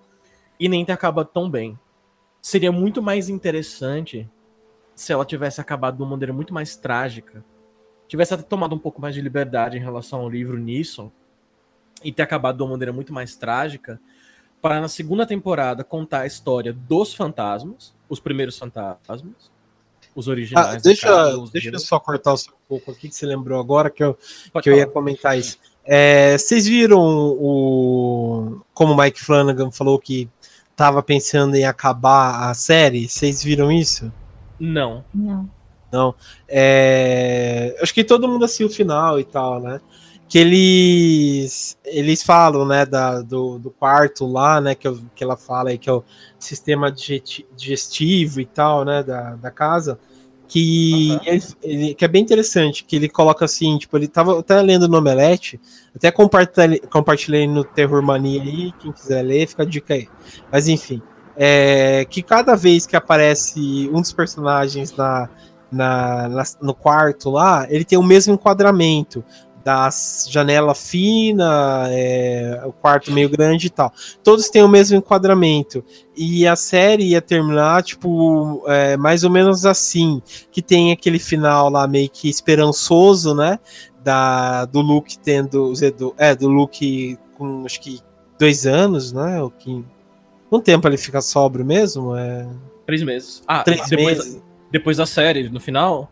[0.59, 1.77] e nem ter acabado tão bem.
[2.41, 4.29] Seria muito mais interessante
[4.95, 7.43] se ela tivesse acabado de uma maneira muito mais trágica,
[8.07, 11.11] tivesse até tomado um pouco mais de liberdade em relação ao livro nisso,
[12.03, 13.99] e ter acabado de uma maneira muito mais trágica,
[14.61, 19.51] para na segunda temporada contar a história dos fantasmas, os primeiros fantasmas,
[20.15, 20.75] os originais.
[20.75, 22.37] Ah, deixa casa, deixa eu só cortar um
[22.67, 24.17] pouco aqui que você lembrou agora que eu,
[24.61, 25.57] que eu ia comentar isso.
[25.85, 30.29] É, vocês viram o como o Mike Flanagan falou que
[30.71, 33.09] estava pensando em acabar a série?
[33.09, 34.11] Vocês viram isso?
[34.59, 35.03] Não.
[35.13, 35.49] Não.
[35.91, 36.15] Não.
[36.47, 39.81] É, acho que todo mundo assistiu o final e tal, né?
[40.33, 45.37] Que eles eles falam, né, da, do, do quarto lá, né, que, eu, que ela
[45.37, 46.03] fala aí, que é o
[46.39, 49.99] sistema digestivo e tal, né, da, da casa,
[50.47, 51.19] que, uhum.
[51.23, 54.87] ele, ele, que é bem interessante, que ele coloca assim, tipo, ele tava até lendo
[54.87, 55.61] no Omelete,
[55.95, 60.09] até compartilhei, compartilhei no Terror Mania aí, quem quiser ler, fica a dica aí.
[60.51, 60.99] Mas enfim,
[61.37, 65.29] é, que cada vez que aparece um dos personagens na,
[65.71, 69.23] na, na, no quarto lá, ele tem o mesmo enquadramento
[69.63, 69.89] da
[70.29, 73.91] janela fina, é, o quarto meio grande e tal.
[74.23, 75.83] Todos têm o mesmo enquadramento.
[76.15, 80.21] E a série ia terminar, tipo, é, mais ou menos assim.
[80.51, 83.57] Que tem aquele final lá meio que esperançoso, né?
[84.03, 85.73] Da, do Luke tendo.
[86.17, 87.99] É, do Luke com acho que
[88.37, 89.41] dois anos, né?
[89.41, 89.83] O que.
[90.49, 92.15] Quanto tempo ele fica sóbrio mesmo?
[92.15, 92.45] É...
[92.85, 93.41] Três meses.
[93.47, 94.43] Ah, Três depois, meses.
[94.71, 96.11] depois da série, no final?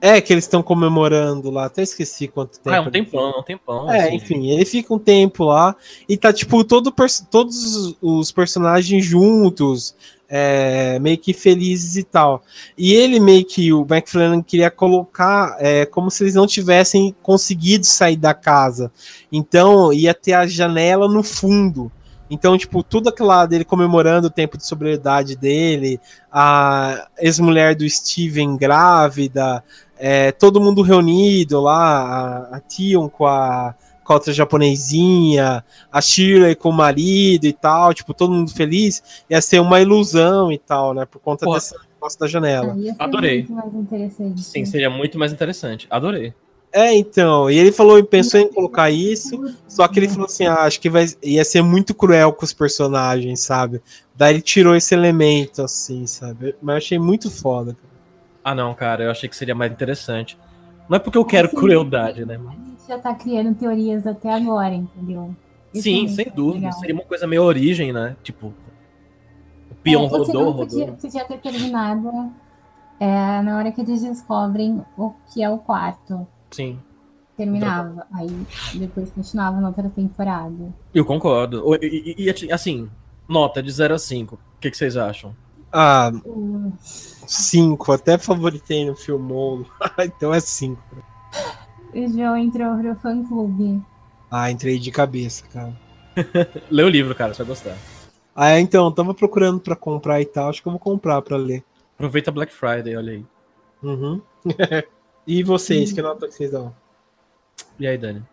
[0.00, 2.70] É, que eles estão comemorando lá, até esqueci quanto tempo.
[2.70, 3.92] Ah, é um tempão, é um tempão.
[3.92, 4.16] É, assim.
[4.16, 5.76] enfim, ele fica um tempo lá
[6.08, 6.92] e tá, tipo, todo,
[7.30, 9.94] todos os personagens juntos,
[10.26, 12.42] é, meio que felizes e tal.
[12.78, 17.84] E ele meio que, o McFlanagan queria colocar é, como se eles não tivessem conseguido
[17.84, 18.92] sair da casa.
[19.30, 21.90] Então, ia ter a janela no fundo.
[22.30, 25.98] Então, tipo, tudo aquilo lá dele comemorando o tempo de sobriedade dele,
[26.30, 29.64] a ex-mulher do Steven grávida,
[30.00, 36.00] é, todo mundo reunido lá, a, a Tion com a, com a outra japonesinha, a
[36.00, 40.58] Shirley com o marido e tal, tipo, todo mundo feliz, ia ser uma ilusão e
[40.58, 41.04] tal, né?
[41.04, 42.74] Por conta negócio da janela.
[42.98, 43.46] Adorei.
[44.38, 45.86] Sim, seria muito mais interessante.
[45.90, 46.32] Adorei.
[46.72, 50.60] É, então, e ele falou, pensou em colocar isso, só que ele falou assim, ah,
[50.60, 53.82] acho que vai, ia ser muito cruel com os personagens, sabe?
[54.14, 56.54] Daí ele tirou esse elemento, assim, sabe?
[56.62, 57.76] Mas eu achei muito foda.
[58.44, 60.38] Ah, não, cara, eu achei que seria mais interessante.
[60.88, 62.36] Não é porque eu quero assim, crueldade, né?
[62.36, 65.34] A gente já tá criando teorias até agora, entendeu?
[65.72, 66.66] Isso Sim, sem dúvida.
[66.66, 66.80] Legal.
[66.80, 68.16] Seria uma coisa meio origem, né?
[68.22, 68.52] Tipo,
[69.70, 70.66] o peão é, rodou, rodou.
[70.66, 72.32] Podia, podia ter terminado
[72.98, 76.26] é, na hora que eles descobrem o que é o quarto.
[76.50, 76.78] Sim.
[77.36, 78.06] Terminava.
[78.12, 78.28] Aí
[78.74, 80.74] depois continuava na outra temporada.
[80.92, 81.64] Eu concordo.
[81.80, 82.90] E, e, e assim,
[83.28, 84.34] nota de 0 a 5.
[84.34, 85.34] O que, que vocês acham?
[85.72, 86.10] Ah,
[87.26, 87.92] 5.
[87.92, 89.64] Até favoritei no filmou.
[90.00, 90.80] então é 5.
[91.94, 93.82] O João entrou pro fã clube.
[94.30, 95.76] Ah, entrei de cabeça, cara.
[96.70, 97.76] Lê o livro, cara, você vai gostar.
[98.34, 100.48] Ah, é, então, tava procurando pra comprar e tal.
[100.48, 101.64] Acho que eu vou comprar pra ler.
[101.94, 103.26] Aproveita Black Friday, olha aí.
[103.82, 104.20] Uhum.
[105.26, 106.74] E vocês, que nota que vocês dão?
[107.78, 108.24] E aí, Dani?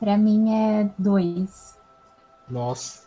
[0.00, 1.78] Pra mim é dois.
[2.48, 3.06] Nossa.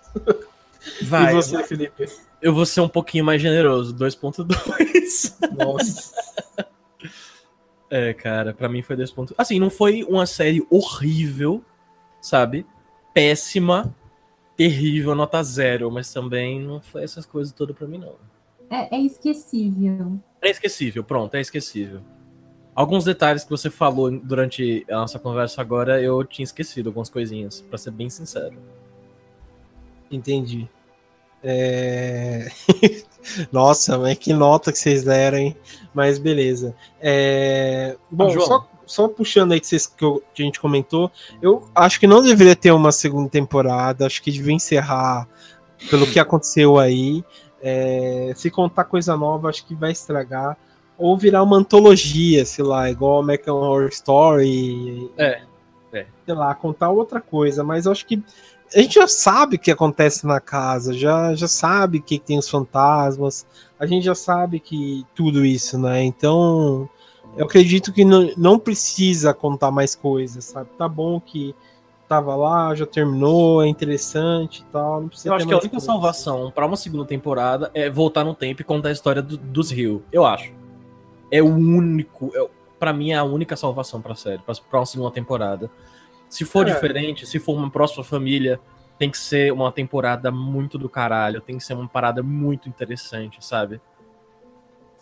[1.01, 1.31] Vai.
[1.31, 2.07] E você, Felipe?
[2.41, 5.35] Eu vou ser um pouquinho mais generoso, 2.2.
[5.57, 6.13] Nossa.
[7.89, 9.33] é, cara, pra mim foi 2.2.
[9.37, 11.63] Assim, não foi uma série horrível,
[12.21, 12.65] sabe?
[13.13, 13.95] Péssima,
[14.55, 18.15] terrível, nota zero, mas também não foi essas coisas todas pra mim, não.
[18.69, 20.19] É, é esquecível.
[20.41, 22.01] É esquecível, pronto, é esquecível.
[22.75, 27.61] Alguns detalhes que você falou durante a nossa conversa agora, eu tinha esquecido algumas coisinhas,
[27.61, 28.55] para ser bem sincero.
[30.11, 30.69] Entendi.
[31.49, 32.49] É...
[33.51, 35.55] Nossa, mas que nota que vocês deram, hein?
[35.93, 36.75] Mas beleza.
[36.99, 37.95] É...
[38.11, 41.09] Bom, ah, só, só, puxando aí que, vocês, que, eu, que, a gente comentou,
[41.41, 45.27] eu acho que não deveria ter uma segunda temporada, acho que devia encerrar
[45.89, 47.23] pelo que aconteceu aí.
[47.61, 48.33] É...
[48.35, 50.57] Se contar coisa nova, acho que vai estragar
[50.97, 55.09] ou virar uma antologia, sei lá, igual American Horror Story.
[55.17, 55.43] É,
[55.93, 56.07] é.
[56.25, 58.21] Sei lá, contar outra coisa, mas eu acho que
[58.73, 62.49] a gente já sabe o que acontece na casa, já, já sabe que tem os
[62.49, 63.45] fantasmas,
[63.79, 66.03] a gente já sabe que tudo isso, né?
[66.03, 66.89] Então,
[67.35, 70.69] eu acredito que não, não precisa contar mais coisas, sabe?
[70.77, 71.55] Tá bom que
[72.07, 75.01] tava lá, já terminou, é interessante e tal.
[75.01, 75.85] Não precisa eu acho que a única coisa.
[75.85, 79.71] salvação para uma segunda temporada é voltar no tempo e contar a história do, dos
[79.71, 80.03] Rio.
[80.11, 80.51] Eu acho
[81.31, 82.31] é o único.
[82.35, 82.47] É,
[82.79, 85.69] para mim, é a única salvação pra série, pra, pra uma segunda temporada.
[86.29, 86.73] Se for é.
[86.73, 88.59] diferente, se for uma próxima família,
[88.97, 93.43] tem que ser uma temporada muito do caralho, tem que ser uma parada muito interessante,
[93.45, 93.79] sabe?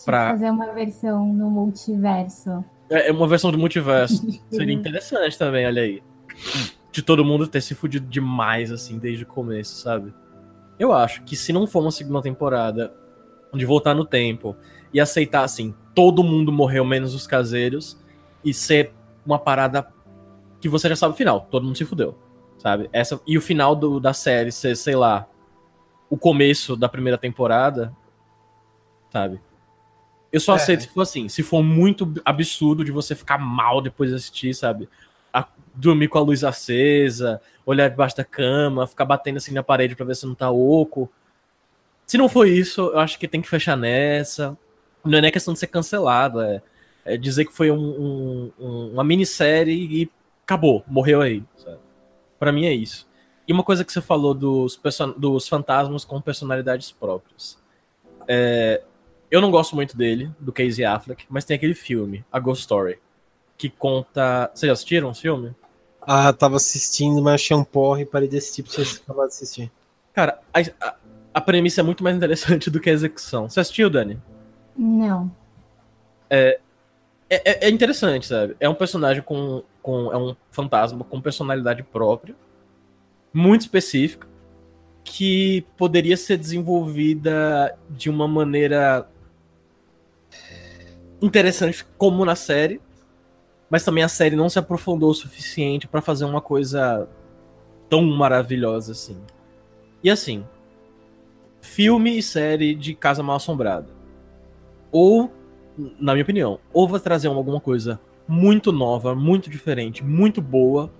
[0.03, 2.63] Pra fazer uma versão no multiverso.
[2.89, 4.27] É, é uma versão do multiverso.
[4.51, 6.03] Seria interessante também, olha aí.
[6.91, 10.13] De todo mundo ter se fudido demais, assim, desde o começo, sabe?
[10.77, 12.93] Eu acho que se não for uma segunda temporada,
[13.53, 14.55] de voltar no tempo
[14.93, 17.97] e aceitar, assim, todo mundo morreu, menos os caseiros,
[18.43, 18.91] e ser
[19.25, 19.81] uma parada
[20.65, 22.17] que você já sabe o final, todo mundo se fudeu,
[22.57, 22.89] sabe?
[22.91, 25.27] Essa, e o final do, da série ser, sei lá,
[26.09, 27.95] o começo da primeira temporada,
[29.11, 29.39] sabe?
[30.31, 30.55] Eu só é.
[30.55, 34.53] aceito se for assim, se for muito absurdo de você ficar mal depois de assistir,
[34.53, 34.89] sabe?
[35.33, 39.95] A, dormir com a luz acesa, olhar debaixo da cama, ficar batendo assim na parede
[39.95, 41.11] para ver se não tá oco.
[42.05, 44.57] Se não for isso, eu acho que tem que fechar nessa
[45.05, 46.61] não é nem questão de ser cancelado, é,
[47.05, 50.11] é dizer que foi um, um, uma minissérie e
[50.45, 51.43] acabou, morreu aí.
[52.39, 53.07] Para mim é isso.
[53.47, 54.79] E uma coisa que você falou dos,
[55.17, 57.57] dos fantasmas com personalidades próprias.
[58.27, 58.81] É,
[59.29, 62.99] eu não gosto muito dele, do Casey Affleck, mas tem aquele filme, A Ghost Story,
[63.57, 64.49] que conta.
[64.53, 65.53] Vocês já assistiram esse filme?
[66.01, 69.33] Ah, tava assistindo, mas achei um porre e parei de assistir pra vocês acabar de
[69.33, 69.71] assistir.
[70.13, 70.95] Cara, a, a,
[71.33, 73.49] a premissa é muito mais interessante do que a execução.
[73.49, 74.21] Você assistiu, Dani?
[74.77, 75.31] Não.
[76.29, 76.59] É,
[77.29, 78.55] é, é, interessante, sabe?
[78.59, 80.11] É um personagem com, com.
[80.11, 82.35] É um fantasma com personalidade própria,
[83.31, 84.27] muito específica,
[85.03, 89.07] que poderia ser desenvolvida de uma maneira
[91.21, 92.81] interessante, como na série,
[93.69, 97.07] mas também a série não se aprofundou o suficiente para fazer uma coisa
[97.87, 99.21] tão maravilhosa assim.
[100.03, 100.43] E assim,
[101.61, 103.93] filme e série de Casa Mal Assombrada
[104.91, 105.31] ou,
[105.99, 110.91] na minha opinião, ou vai trazer alguma coisa muito nova, muito diferente, muito boa,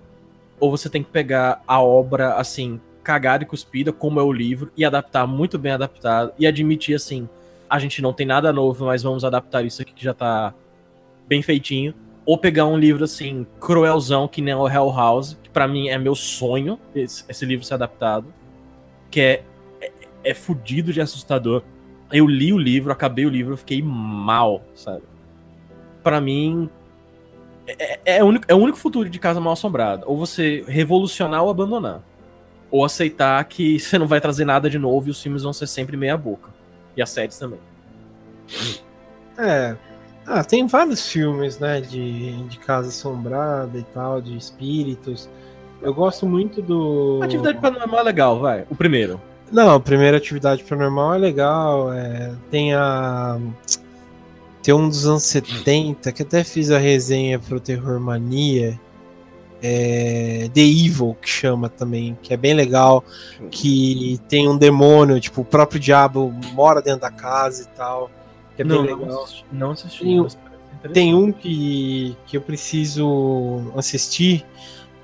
[0.58, 4.70] ou você tem que pegar a obra, assim, cagada e cuspida, como é o livro,
[4.76, 7.28] e adaptar muito bem adaptado, e admitir assim,
[7.68, 10.54] a gente não tem nada novo, mas vamos adaptar isso aqui que já tá
[11.26, 11.94] bem feitinho.
[12.24, 15.98] Ou pegar um livro assim, cruelzão, que nem o Hell House, que pra mim é
[15.98, 18.26] meu sonho, esse, esse livro ser adaptado.
[19.10, 19.44] Que é,
[19.80, 19.92] é,
[20.24, 21.62] é fudido de assustador.
[22.12, 25.02] Eu li o livro, acabei o livro, fiquei mal, sabe?
[26.02, 26.68] Pra mim,
[27.66, 30.04] é, é, é, o único, é o único futuro de Casa Mal Assombrada.
[30.06, 32.02] Ou você revolucionar ou abandonar.
[32.70, 35.66] Ou aceitar que você não vai trazer nada de novo e os filmes vão ser
[35.66, 36.50] sempre meia boca.
[36.96, 37.60] E as séries também.
[39.38, 39.76] É.
[40.26, 45.28] Ah, tem vários filmes, né, de, de Casa Assombrada e tal, de espíritos.
[45.80, 47.20] Eu gosto muito do.
[47.22, 48.66] Atividade Paranormal é legal, vai.
[48.68, 49.20] O primeiro.
[49.52, 51.92] Não, a primeira Atividade Paranormal é legal.
[51.92, 52.32] É...
[52.50, 53.38] Tem a.
[54.66, 58.76] Tem um dos anos 70, que até fiz a resenha pro Terror Mania.
[59.62, 63.04] É, The Evil, que chama também, que é bem legal.
[63.48, 68.10] Que tem um demônio, tipo, o próprio diabo mora dentro da casa e tal.
[68.56, 69.06] Que é não, bem legal.
[69.06, 69.44] Não assisti.
[69.52, 70.04] Não assisti
[70.82, 74.44] tem, tem um que, que eu preciso assistir,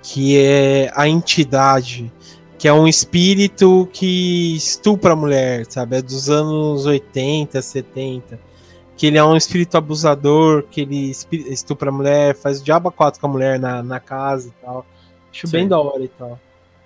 [0.03, 2.13] que é A Entidade,
[2.59, 5.99] que é um espírito que estupra a mulher, sabe?
[5.99, 8.51] É dos anos 80, 70
[8.97, 13.21] que ele é um espírito abusador, que ele estupra a mulher, faz o diabo 4
[13.21, 14.87] com a mulher na, na casa e tal.
[15.31, 15.53] Acho sim.
[15.53, 16.39] bem da hora e tal.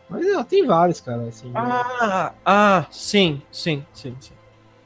[0.09, 1.51] Mas ó, tem vários, cara, assim.
[1.55, 2.39] Ah, né?
[2.45, 4.33] ah, sim, sim, sim, sim.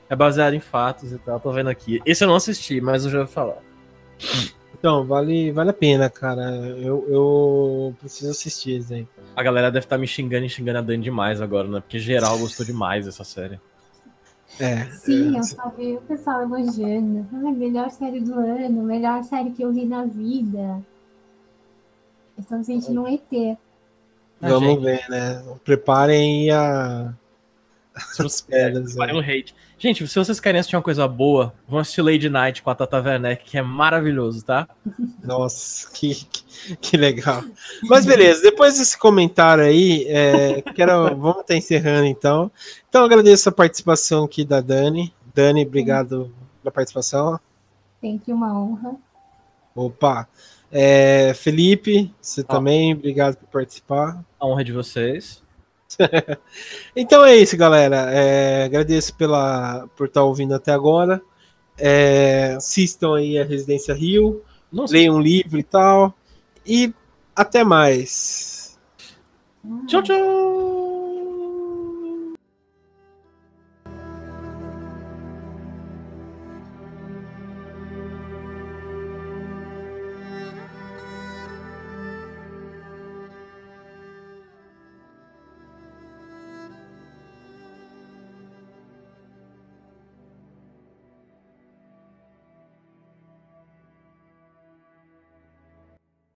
[0.08, 2.00] É baseado em fatos e tal, tô vendo aqui.
[2.04, 3.58] Esse eu não assisti, mas eu já vou falar.
[4.80, 6.42] Então, vale, vale a pena, cara.
[6.78, 9.06] Eu, eu preciso assistir isso aí.
[9.36, 11.80] A galera deve estar tá me xingando e xingando a Dani demais agora, né?
[11.80, 13.60] Porque geral gostou demais dessa série.
[14.60, 15.38] É, Sim, é.
[15.38, 17.26] eu só vi o pessoal elogiando.
[17.32, 20.84] Ai, melhor série do ano, melhor série que eu vi na vida.
[22.38, 23.58] Estamos sentindo um ET.
[24.40, 25.42] Vamos ver, né?
[25.64, 27.14] Preparem a.
[28.18, 28.94] As pedras.
[28.94, 29.54] Preparem o hate.
[29.82, 33.00] Gente, se vocês querem assistir uma coisa boa, vão assistir Lady Night com a Tata
[33.00, 34.68] Werneck, que é maravilhoso, tá?
[35.24, 37.42] Nossa, que, que, que legal.
[37.84, 42.52] Mas beleza, depois desse comentário aí, é, quero, vamos estar encerrando então.
[42.90, 45.14] Então agradeço a participação aqui da Dani.
[45.34, 46.30] Dani, obrigado
[46.62, 47.40] pela participação.
[48.02, 48.96] Sempre uma honra.
[49.74, 50.28] Opa!
[50.70, 52.44] É, Felipe, você ah.
[52.44, 54.22] também, obrigado por participar.
[54.38, 55.42] A honra de vocês.
[56.94, 58.10] então é isso, galera.
[58.10, 61.20] É, agradeço pela, por estar ouvindo até agora.
[61.76, 64.92] É, assistam aí a Residência Rio, Nossa.
[64.92, 66.14] leiam um livro e tal.
[66.66, 66.92] E
[67.34, 68.78] até mais.
[69.86, 70.79] Tchau, tchau!